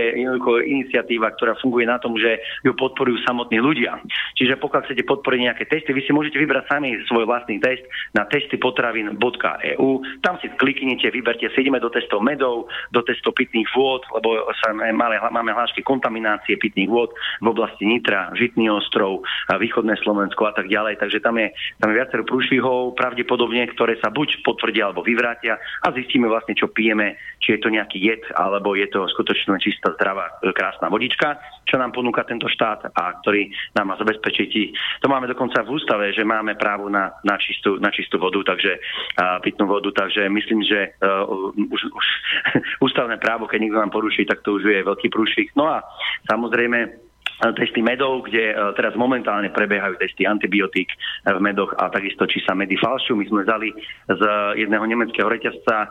iniciatíva, 0.67 1.31
ktorá 1.35 1.55
funguje 1.59 1.87
na 1.87 1.97
tom, 1.97 2.19
že 2.19 2.39
ju 2.63 2.75
podporujú 2.75 3.23
samotní 3.23 3.63
ľudia. 3.63 3.99
Čiže 4.35 4.59
pokiaľ 4.59 4.81
chcete 4.85 5.03
podporiť 5.07 5.39
nejaké 5.39 5.63
testy, 5.69 5.95
vy 5.95 6.03
si 6.03 6.11
môžete 6.11 6.35
vybrať 6.35 6.67
sami 6.67 6.99
svoj 7.07 7.23
vlastný 7.23 7.57
test 7.63 7.87
na 8.11 8.27
testypotravín.eu. 8.27 9.89
Tam 10.19 10.35
si 10.43 10.47
kliknite, 10.59 11.07
vyberte 11.11 11.47
si, 11.51 11.57
ideme 11.63 11.79
do 11.79 11.87
testov 11.87 12.21
medov, 12.21 12.67
do 12.91 13.01
testov 13.01 13.33
pitných 13.39 13.67
vôd, 13.71 14.03
lebo 14.13 14.45
sa 14.59 14.75
máme, 14.75 15.17
máme 15.17 15.51
hlášky 15.55 15.81
kontaminácie 15.81 16.59
pitných 16.59 16.91
vôd 16.91 17.15
v 17.41 17.47
oblasti 17.47 17.87
Nitra, 17.87 18.35
Žitný 18.35 18.67
ostrov, 18.69 19.23
východné 19.47 19.95
Slovensko 20.03 20.51
a 20.51 20.53
tak 20.53 20.67
ďalej. 20.67 20.99
Takže 20.99 21.23
tam 21.23 21.39
je, 21.39 21.49
tam 21.79 21.89
je 21.91 21.97
viacero 21.97 22.27
prúšvihov, 22.27 22.99
pravdepodobne, 22.99 23.63
ktoré 23.71 23.95
sa 24.03 24.11
buď 24.11 24.43
potvrdia 24.43 24.91
alebo 24.91 25.01
vyvrátia 25.01 25.55
a 25.81 25.87
zistíme 25.95 26.27
vlastne, 26.27 26.53
čo 26.53 26.69
pijeme 26.69 27.14
či 27.39 27.55
je 27.55 27.59
to 27.61 27.69
nejaký 27.69 28.01
jed, 28.01 28.23
alebo 28.33 28.73
je 28.73 28.87
to 28.89 29.05
skutočne 29.11 29.57
čistá, 29.61 29.93
zdravá, 29.93 30.41
e, 30.41 30.51
krásna 30.51 30.89
vodička, 30.89 31.37
čo 31.69 31.77
nám 31.77 31.93
ponúka 31.93 32.25
tento 32.25 32.49
štát 32.49 32.89
a 32.89 33.03
ktorý 33.21 33.51
nám 33.77 33.93
má 33.93 33.95
zabezpečiť. 34.01 34.51
To 35.03 35.07
máme 35.11 35.29
dokonca 35.29 35.61
v 35.61 35.77
ústave, 35.77 36.09
že 36.15 36.25
máme 36.25 36.57
právo 36.57 36.89
na, 36.89 37.13
na, 37.21 37.37
čistú, 37.37 37.77
na 37.77 37.93
čistú 37.93 38.17
vodu, 38.17 38.41
takže 38.55 38.77
uh, 38.77 39.37
pitnú 39.41 39.69
vodu, 39.69 39.91
takže 39.93 40.25
myslím, 40.29 40.65
že 40.65 40.95
uh, 41.01 41.25
už, 41.53 41.81
už 41.91 42.05
ústavné 42.85 43.17
právo, 43.21 43.45
keď 43.45 43.59
niekto 43.61 43.81
nám 43.81 43.93
poruší, 43.93 44.25
tak 44.25 44.41
to 44.41 44.57
už 44.57 44.65
je 44.65 44.81
veľký 44.85 45.07
prúšvik. 45.13 45.53
No 45.53 45.69
a 45.69 45.85
samozrejme 46.29 47.04
testy 47.55 47.83
medov, 47.83 48.23
kde 48.27 48.51
e, 48.51 48.55
teraz 48.79 48.95
momentálne 48.95 49.51
prebiehajú 49.51 49.99
testy 49.99 50.23
antibiotík 50.23 50.87
e, 50.87 50.95
v 51.35 51.39
medoch 51.43 51.75
a 51.75 51.91
takisto, 51.91 52.23
či 52.23 52.39
sa 52.47 52.55
medy 52.55 52.79
falšujú. 52.79 53.15
My 53.19 53.25
sme 53.27 53.41
vzali 53.43 53.69
z 54.07 54.21
jedného 54.55 54.85
nemeckého 54.87 55.27
reťazca 55.27 55.75
e, 55.83 55.87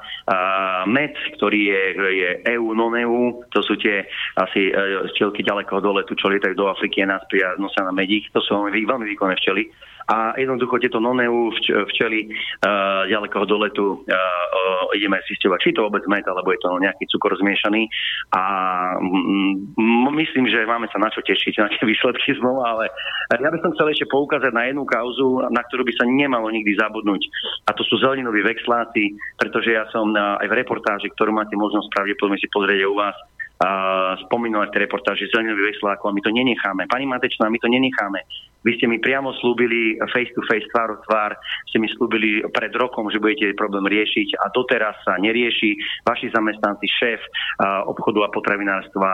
med, 0.88 1.12
ktorý 1.36 1.60
je, 1.68 1.82
je 2.00 2.30
EU, 2.56 2.72
non-EU, 2.72 3.44
to 3.52 3.60
sú 3.60 3.76
tie 3.76 4.08
asi 4.40 4.72
včelky 5.12 5.44
ďalekého 5.44 5.80
doletu, 5.84 6.16
čo 6.16 6.32
lietajú 6.32 6.56
do 6.56 6.70
Afriky 6.72 7.04
a 7.04 7.20
a 7.20 7.48
nosia 7.60 7.84
na 7.84 7.92
medík. 7.92 8.32
To 8.32 8.40
sú 8.40 8.56
veľmi, 8.56 8.84
veľmi 8.84 9.06
výkonné 9.14 9.36
včely 9.38 9.68
a 10.04 10.36
jednoducho 10.36 10.76
tieto 10.80 11.00
noneu 11.00 11.48
včely 11.88 12.28
uh, 12.28 13.08
ďalekého 13.08 13.44
doletu 13.48 13.96
uh, 13.96 14.12
uh, 14.12 14.84
ideme 14.92 15.16
zisťovať, 15.24 15.58
či 15.64 15.70
to 15.72 15.84
vôbec 15.88 16.04
med, 16.06 16.24
alebo 16.28 16.52
je 16.52 16.60
to 16.60 16.68
nejaký 16.76 17.04
cukor 17.08 17.32
zmiešaný. 17.40 17.88
A 18.36 18.42
mm, 19.00 20.12
myslím, 20.12 20.44
že 20.52 20.68
máme 20.68 20.88
sa 20.92 21.00
na 21.00 21.08
čo 21.08 21.24
tešiť, 21.24 21.54
na 21.56 21.72
tie 21.72 21.88
výsledky 21.88 22.36
znova, 22.36 22.76
ale 22.76 22.84
ja 23.32 23.48
by 23.48 23.58
som 23.64 23.72
chcel 23.72 23.92
ešte 23.96 24.06
poukázať 24.12 24.52
na 24.52 24.68
jednu 24.68 24.84
kauzu, 24.84 25.48
na 25.48 25.64
ktorú 25.64 25.88
by 25.88 25.92
sa 25.96 26.04
nemalo 26.04 26.52
nikdy 26.52 26.76
zabudnúť. 26.76 27.22
A 27.68 27.72
to 27.72 27.82
sú 27.88 27.96
zeleninoví 27.96 28.44
vexláci, 28.44 29.16
pretože 29.40 29.72
ja 29.72 29.88
som 29.88 30.12
uh, 30.12 30.36
aj 30.44 30.48
v 30.52 30.58
reportáži, 30.60 31.08
ktorú 31.16 31.32
máte 31.32 31.56
možnosť 31.56 31.88
pravdepodobne 31.96 32.36
si 32.36 32.48
pozrieť 32.52 32.84
u 32.84 32.94
vás, 32.96 33.16
uh, 33.60 34.18
spomínal 34.26 34.66
v 34.66 34.72
tej 34.74 34.90
reportáži 34.90 35.26
veslákov 35.30 36.10
a 36.10 36.16
my 36.16 36.22
to 36.24 36.30
nenecháme. 36.32 36.88
Pani 36.90 37.06
Matečná, 37.06 37.46
my 37.52 37.58
to 37.60 37.68
nenecháme. 37.70 38.22
Vy 38.64 38.80
ste 38.80 38.88
mi 38.88 38.96
priamo 38.96 39.28
slúbili 39.44 40.00
face 40.08 40.32
to 40.32 40.40
face, 40.48 40.64
tvár 40.72 40.96
o 40.96 40.98
tvár, 41.04 41.36
ste 41.68 41.76
mi 41.76 41.84
slúbili 41.92 42.40
pred 42.48 42.72
rokom, 42.72 43.12
že 43.12 43.20
budete 43.20 43.52
problém 43.52 43.84
riešiť 43.84 44.40
a 44.40 44.48
doteraz 44.56 44.96
sa 45.04 45.20
nerieši. 45.20 45.76
Vaši 46.00 46.32
zamestnanci, 46.32 46.88
šéf 46.88 47.20
obchodu 47.84 48.24
a 48.24 48.32
potravinárstva, 48.32 49.08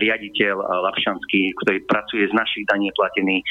riaditeľ 0.00 0.56
Lapšanský, 0.56 1.52
ktorý 1.60 1.84
pracuje 1.84 2.24
z 2.24 2.32
našich 2.32 2.64
daní 2.72 2.88
platený 2.96 3.44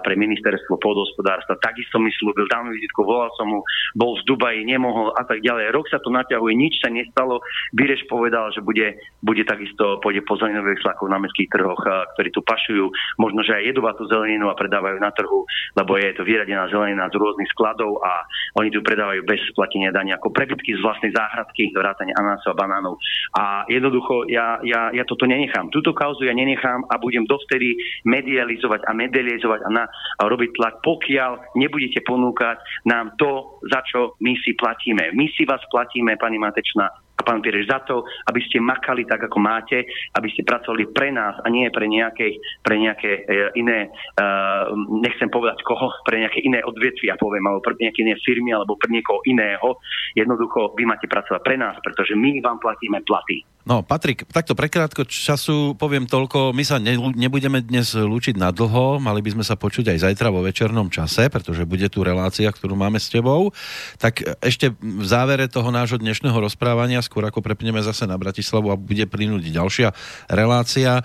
pre 0.00 0.16
ministerstvo 0.16 0.80
pôdohospodárstva, 0.80 1.60
takisto 1.60 2.00
mi 2.00 2.08
slúbil, 2.16 2.48
mi 2.48 2.72
vizitku, 2.72 3.04
volal 3.04 3.28
som 3.36 3.52
mu, 3.52 3.60
bol 3.92 4.16
v 4.16 4.24
Dubaji, 4.24 4.64
nemohol 4.64 5.12
a 5.20 5.22
tak 5.28 5.44
ďalej. 5.44 5.68
Rok 5.76 5.92
sa 5.92 6.00
to 6.00 6.08
naťahuje, 6.08 6.52
nič 6.56 6.80
sa 6.80 6.88
nestalo. 6.88 7.44
Bireš 7.76 8.08
povedal, 8.08 8.48
že 8.56 8.64
bude, 8.64 8.96
bude 9.20 9.44
takisto, 9.62 10.02
pôjde 10.02 10.26
po 10.26 10.34
zeleninových 10.34 10.82
slakov 10.82 11.06
na 11.06 11.22
mestských 11.22 11.46
trhoch, 11.54 11.78
ktorí 12.18 12.34
tu 12.34 12.42
pašujú, 12.42 12.90
možno, 13.22 13.46
že 13.46 13.54
aj 13.54 13.70
jedovatú 13.70 14.10
zeleninu 14.10 14.50
a 14.50 14.58
predávajú 14.58 14.98
na 14.98 15.14
trhu, 15.14 15.46
lebo 15.78 15.94
je 16.02 16.10
to 16.18 16.26
vyradená 16.26 16.66
zelenina 16.66 17.06
z 17.06 17.14
rôznych 17.14 17.46
skladov 17.54 18.02
a 18.02 18.26
oni 18.58 18.74
tu 18.74 18.82
predávajú 18.82 19.22
bez 19.22 19.38
platenia 19.54 19.94
dania 19.94 20.18
ako 20.18 20.34
prebytky 20.34 20.74
z 20.74 20.82
vlastnej 20.82 21.14
záhradky, 21.14 21.70
vrátane 21.70 22.10
anánasov 22.18 22.58
a 22.58 22.58
banánov. 22.58 22.98
A 23.38 23.62
jednoducho 23.70 24.26
ja, 24.26 24.58
ja, 24.66 24.90
ja 24.90 25.06
toto 25.06 25.30
nenechám. 25.30 25.70
Túto 25.70 25.94
kauzu 25.94 26.26
ja 26.26 26.34
nenechám 26.34 26.82
a 26.90 26.98
budem 26.98 27.22
dovtedy 27.30 27.78
medializovať 28.02 28.82
a 28.82 28.90
medializovať 28.90 29.60
a, 29.62 29.70
na, 29.70 29.84
a 30.18 30.22
robiť 30.26 30.58
tlak, 30.58 30.74
pokiaľ 30.82 31.54
nebudete 31.54 32.02
ponúkať 32.02 32.58
nám 32.90 33.14
to, 33.14 33.62
za 33.70 33.78
čo 33.86 34.18
my 34.18 34.34
si 34.42 34.58
platíme. 34.58 35.14
My 35.14 35.30
si 35.38 35.46
vás 35.46 35.62
platíme, 35.70 36.18
pani 36.18 36.42
Matečná, 36.42 36.90
a 37.22 37.26
pán 37.26 37.38
Pireš 37.38 37.70
za 37.70 37.78
to, 37.86 38.02
aby 38.26 38.42
ste 38.42 38.58
makali 38.58 39.06
tak, 39.06 39.30
ako 39.30 39.38
máte, 39.38 39.86
aby 40.18 40.28
ste 40.34 40.42
pracovali 40.42 40.90
pre 40.90 41.14
nás 41.14 41.38
a 41.38 41.46
nie 41.46 41.70
pre 41.70 41.86
nejaké, 41.86 42.42
pre 42.66 42.74
nejaké 42.82 43.22
e, 43.22 43.54
iné, 43.62 43.86
uh, 44.18 44.74
nechcem 44.98 45.30
povedať 45.30 45.62
koho, 45.62 45.94
pre 46.02 46.18
nejaké 46.18 46.42
iné 46.42 46.58
odvetvia, 46.66 47.14
poviem, 47.14 47.46
alebo 47.46 47.62
pre 47.62 47.78
nejaké 47.78 48.02
iné 48.02 48.18
firmy, 48.26 48.50
alebo 48.50 48.74
pre 48.74 48.90
niekoho 48.90 49.22
iného. 49.30 49.78
Jednoducho, 50.18 50.74
vy 50.74 50.82
máte 50.82 51.06
pracovať 51.06 51.40
pre 51.46 51.54
nás, 51.54 51.78
pretože 51.78 52.18
my 52.18 52.42
vám 52.42 52.58
platíme 52.58 52.98
platy. 53.06 53.46
No, 53.62 53.86
Patrik, 53.86 54.26
takto 54.26 54.58
prekrátko 54.58 55.06
času 55.06 55.78
poviem 55.78 56.10
toľko. 56.10 56.50
My 56.50 56.66
sa 56.66 56.82
ne, 56.82 56.98
nebudeme 56.98 57.62
dnes 57.62 57.94
lúčiť 57.94 58.34
na 58.34 58.50
dlho, 58.50 58.98
mali 58.98 59.22
by 59.22 59.38
sme 59.38 59.44
sa 59.46 59.54
počuť 59.54 59.94
aj 59.94 60.02
zajtra 60.02 60.34
vo 60.34 60.42
večernom 60.42 60.90
čase, 60.90 61.30
pretože 61.30 61.62
bude 61.62 61.86
tu 61.86 62.02
relácia, 62.02 62.50
ktorú 62.50 62.74
máme 62.74 62.98
s 62.98 63.06
tebou. 63.06 63.54
Tak 64.02 64.42
ešte 64.42 64.74
v 64.82 65.06
závere 65.06 65.46
toho 65.46 65.70
nášho 65.70 65.94
dnešného 66.02 66.34
rozprávania, 66.34 67.06
skôr 67.06 67.22
ako 67.22 67.38
prepneme 67.38 67.78
zase 67.86 68.02
na 68.02 68.18
Bratislavu 68.18 68.66
a 68.66 68.74
bude 68.74 69.06
plynúť 69.06 69.54
ďalšia 69.54 69.94
relácia, 70.26 70.98
e, 70.98 71.02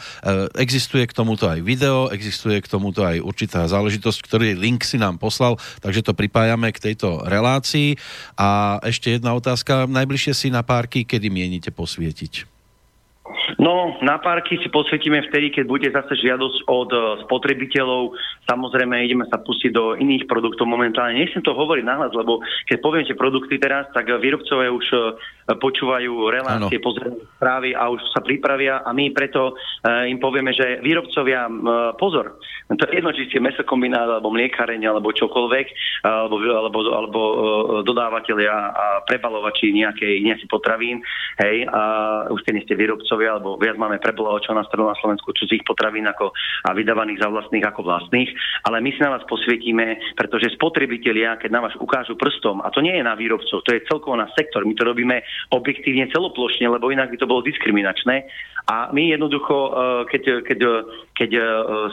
existuje 0.57 1.05
k 1.05 1.13
tomuto 1.13 1.45
aj 1.45 1.61
video, 1.61 2.09
existuje 2.09 2.57
k 2.57 2.73
tomuto 2.73 3.05
aj 3.05 3.21
určitá 3.21 3.69
záležitosť, 3.69 4.17
ktorý 4.25 4.57
link 4.57 4.81
si 4.81 4.97
nám 4.97 5.21
poslal, 5.21 5.61
takže 5.77 6.01
to 6.01 6.17
pripájame 6.17 6.73
k 6.73 6.89
tejto 6.89 7.21
relácii. 7.21 8.01
A 8.33 8.81
ešte 8.81 9.13
jedna 9.13 9.37
otázka. 9.37 9.85
Najbližšie 9.85 10.33
si 10.33 10.47
na 10.49 10.65
párky, 10.65 11.05
kedy 11.05 11.29
mienite 11.29 11.69
posvietiť? 11.69 12.56
No, 13.57 13.97
na 14.05 14.21
parky 14.21 14.61
si 14.61 14.69
posvetíme 14.69 15.17
vtedy, 15.29 15.49
keď 15.49 15.65
bude 15.65 15.89
zase 15.89 16.13
žiadosť 16.21 16.69
od 16.69 16.89
eh, 16.93 17.01
spotrebiteľov. 17.25 18.13
Samozrejme, 18.45 19.01
ideme 19.01 19.25
sa 19.33 19.41
pustiť 19.41 19.73
do 19.73 19.97
iných 19.97 20.29
produktov 20.29 20.69
momentálne. 20.69 21.17
Nechcem 21.17 21.41
to 21.41 21.57
hovoriť 21.57 21.81
nahlas, 21.81 22.13
lebo 22.13 22.45
keď 22.69 22.77
poviem 22.85 23.03
tie 23.09 23.17
produkty 23.17 23.57
teraz, 23.57 23.89
tak 23.97 24.13
výrobcovia 24.13 24.69
už 24.69 24.87
eh, 24.93 25.01
počúvajú 25.57 26.29
relácie, 26.29 26.77
pozerajú 26.77 27.17
správy 27.41 27.73
a 27.73 27.89
už 27.89 28.01
sa 28.13 28.21
pripravia 28.21 28.85
a 28.85 28.93
my 28.93 29.09
preto 29.09 29.57
eh, 29.57 30.05
im 30.05 30.21
povieme, 30.21 30.53
že 30.53 30.77
výrobcovia, 30.85 31.49
pozor, 31.97 32.37
to 32.67 32.83
je 32.85 32.99
jedno, 32.99 33.15
či 33.15 33.31
ste 33.31 33.39
mesokombinát, 33.39 34.05
alebo 34.05 34.29
mliekareň, 34.29 34.91
alebo 34.91 35.15
čokoľvek, 35.15 35.67
alebo, 36.03 36.35
alebo, 36.43 36.79
alebo 36.91 37.21
dodávateľia 37.87 38.51
a 38.51 38.85
prebalovači 39.07 39.71
nejakej, 39.71 40.19
nejaký 40.19 40.45
potravín, 40.51 40.99
hej, 41.39 41.63
a 41.71 41.81
už 42.27 42.43
keď 42.43 42.67
ste 42.67 42.75
výrobcovia, 42.75 43.39
alebo 43.39 43.46
viac 43.55 43.79
máme 43.79 44.03
prebolovačov 44.03 44.51
na 44.51 44.67
stranu 44.67 44.91
na 44.91 44.99
Slovensku 44.99 45.31
cudzích 45.31 45.63
potravín 45.63 46.03
ako, 46.03 46.35
a 46.67 46.75
vydávaných 46.75 47.23
za 47.23 47.31
vlastných 47.31 47.63
ako 47.63 47.87
vlastných, 47.87 48.29
ale 48.67 48.83
my 48.83 48.89
si 48.91 48.99
na 48.99 49.15
vás 49.15 49.23
posvietime, 49.23 49.95
pretože 50.19 50.51
spotrebitelia, 50.59 51.39
keď 51.39 51.49
na 51.55 51.63
vás 51.63 51.73
ukážu 51.79 52.19
prstom, 52.19 52.59
a 52.65 52.73
to 52.73 52.83
nie 52.83 52.99
je 52.99 53.03
na 53.07 53.15
výrobcov, 53.15 53.63
to 53.63 53.71
je 53.71 53.87
celkovo 53.87 54.19
na 54.19 54.27
sektor, 54.35 54.67
my 54.67 54.75
to 54.75 54.83
robíme 54.83 55.23
objektívne 55.55 56.11
celoplošne, 56.11 56.67
lebo 56.67 56.91
inak 56.91 57.13
by 57.13 57.17
to 57.21 57.29
bolo 57.29 57.45
diskriminačné 57.45 58.27
a 58.67 58.91
my 58.91 59.15
jednoducho, 59.15 59.55
e, 59.55 59.71
keď, 60.11 60.23
keď, 60.43 60.59
keď 61.15 61.31
e, 61.39 61.41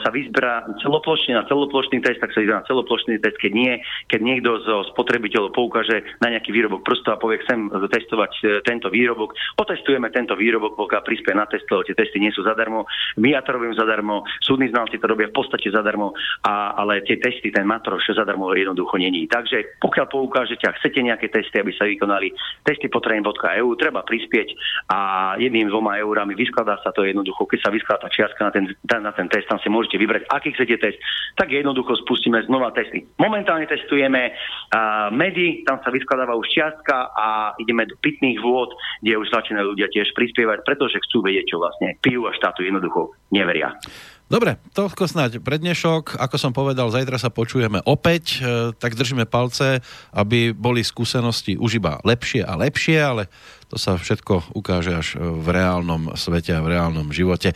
sa 0.03 0.11
vyzberá 0.11 0.67
celoplošne 0.83 1.39
na 1.39 1.47
celoplošný 1.47 2.03
test, 2.03 2.19
tak 2.19 2.35
sa 2.35 2.43
vyzberá 2.43 2.59
na 2.59 2.67
celoplošný 2.67 3.15
test, 3.23 3.39
keď 3.39 3.51
nie, 3.55 3.73
keď 4.11 4.19
niekto 4.19 4.59
zo 4.59 4.83
spotrebiteľov 4.91 5.55
poukáže 5.55 6.03
na 6.19 6.35
nejaký 6.35 6.51
výrobok 6.51 6.83
prstov 6.83 7.15
a 7.15 7.21
povie, 7.23 7.39
chcem 7.47 7.71
testovať 7.71 8.31
e, 8.43 8.43
tento 8.67 8.91
výrobok, 8.91 9.31
otestujeme 9.55 10.11
tento 10.11 10.35
výrobok, 10.35 10.75
pokiaľ 10.75 11.01
prispie 11.07 11.31
na 11.31 11.47
test, 11.47 11.63
lebo 11.71 11.87
tie 11.87 11.95
testy 11.95 12.19
nie 12.19 12.35
sú 12.35 12.43
zadarmo, 12.43 12.83
my 13.23 13.31
ja 13.31 13.39
to 13.39 13.55
robím 13.55 13.71
zadarmo, 13.71 14.27
súdni 14.43 14.67
znalci 14.67 14.99
to 14.99 15.07
robia 15.07 15.31
v 15.31 15.35
podstate 15.39 15.71
zadarmo, 15.71 16.11
a, 16.43 16.75
ale 16.75 17.07
tie 17.07 17.15
testy, 17.23 17.55
ten 17.55 17.63
matroš 17.63 18.11
zadarmo 18.11 18.51
jednoducho 18.51 18.99
není. 18.99 19.31
Takže 19.31 19.79
pokiaľ 19.79 20.11
poukážete 20.11 20.67
a 20.67 20.75
chcete 20.75 20.99
nejaké 20.99 21.31
testy, 21.31 21.55
aby 21.55 21.71
sa 21.71 21.87
vykonali 21.87 22.35
testy 22.67 22.91
potravín.eu, 22.91 23.67
treba 23.79 24.03
prispieť 24.03 24.51
a 24.91 24.99
jedným, 25.39 25.71
dvoma 25.71 25.95
eurami 26.03 26.35
vyskladať 26.35 26.64
vyskladá 26.65 26.81
sa 26.81 26.91
to 26.91 27.05
jednoducho, 27.05 27.45
keď 27.45 27.59
sa 27.61 27.69
vyskladá 27.69 27.99
tá 28.01 28.09
čiastka 28.09 28.41
na 28.41 28.51
ten, 28.51 28.65
na 28.81 29.13
ten 29.13 29.29
test, 29.29 29.45
tam 29.45 29.61
si 29.61 29.69
môžete 29.69 30.01
vybrať, 30.01 30.25
aký 30.33 30.49
chcete 30.57 30.81
test, 30.81 30.97
tak 31.37 31.53
jednoducho 31.53 31.93
spustíme 32.01 32.41
znova 32.49 32.73
testy. 32.73 33.05
Momentálne 33.21 33.69
testujeme 33.69 34.33
uh, 34.33 35.13
medy, 35.13 35.61
tam 35.69 35.77
sa 35.85 35.93
vyskladáva 35.93 36.33
už 36.33 36.49
čiastka 36.49 37.13
a 37.13 37.53
ideme 37.61 37.85
do 37.85 37.93
pitných 38.01 38.41
vôd, 38.41 38.73
kde 39.05 39.21
už 39.21 39.29
začínajú 39.29 39.77
ľudia 39.77 39.93
tiež 39.93 40.09
prispievať, 40.17 40.65
pretože 40.65 40.97
chcú 41.05 41.21
vedieť, 41.21 41.53
čo 41.53 41.61
vlastne 41.61 41.93
pijú 42.01 42.25
a 42.25 42.33
štátu 42.33 42.65
jednoducho 42.65 43.13
neveria. 43.29 43.77
Dobre, 44.25 44.57
toľko 44.73 45.05
snáď 45.05 45.37
prednešok. 45.37 46.17
Ako 46.17 46.41
som 46.41 46.49
povedal, 46.49 46.89
zajtra 46.89 47.21
sa 47.21 47.29
počujeme 47.29 47.77
opäť, 47.85 48.41
e, 48.41 48.73
tak 48.73 48.97
držíme 48.97 49.29
palce, 49.29 49.85
aby 50.17 50.49
boli 50.49 50.81
skúsenosti 50.81 51.61
už 51.61 51.77
iba 51.77 52.01
lepšie 52.01 52.41
a 52.41 52.57
lepšie, 52.57 52.97
ale 52.97 53.29
to 53.75 53.77
sa 53.83 53.99
všetko 53.99 54.55
ukáže 54.55 54.95
až 54.95 55.19
v 55.19 55.47
reálnom 55.51 56.15
svete 56.15 56.55
a 56.55 56.63
v 56.63 56.79
reálnom 56.79 57.11
živote. 57.11 57.51
E, 57.51 57.55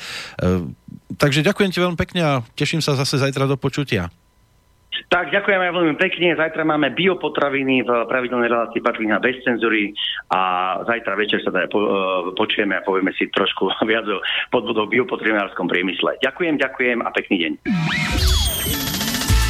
takže 1.16 1.48
ďakujem 1.48 1.72
ti 1.72 1.80
veľmi 1.80 1.96
pekne 1.96 2.22
a 2.28 2.34
teším 2.60 2.84
sa 2.84 3.00
zase 3.00 3.16
zajtra 3.16 3.48
do 3.48 3.56
počutia. 3.56 4.12
Tak, 5.08 5.32
ďakujem 5.32 5.64
aj 5.64 5.72
veľmi 5.72 5.96
pekne. 5.96 6.36
Zajtra 6.36 6.68
máme 6.68 6.92
biopotraviny 6.92 7.88
v 7.88 7.90
pravidelnej 8.12 8.52
relácii 8.52 8.84
Patrina 8.84 9.16
bez 9.24 9.40
cenzury 9.48 9.96
a 10.28 10.76
zajtra 10.84 11.16
večer 11.16 11.40
sa 11.40 11.56
teda 11.56 11.72
po, 11.72 11.80
uh, 11.80 12.36
počujeme 12.36 12.76
a 12.76 12.84
povieme 12.84 13.16
si 13.16 13.32
trošku 13.32 13.72
viac 13.90 14.04
o 14.12 14.20
podvodov 14.52 14.92
v 14.92 15.00
biopotravinárskom 15.00 15.72
priemysle. 15.72 16.20
Ďakujem, 16.20 16.60
ďakujem 16.60 17.00
a 17.00 17.10
pekný 17.16 17.36
deň. 17.48 17.54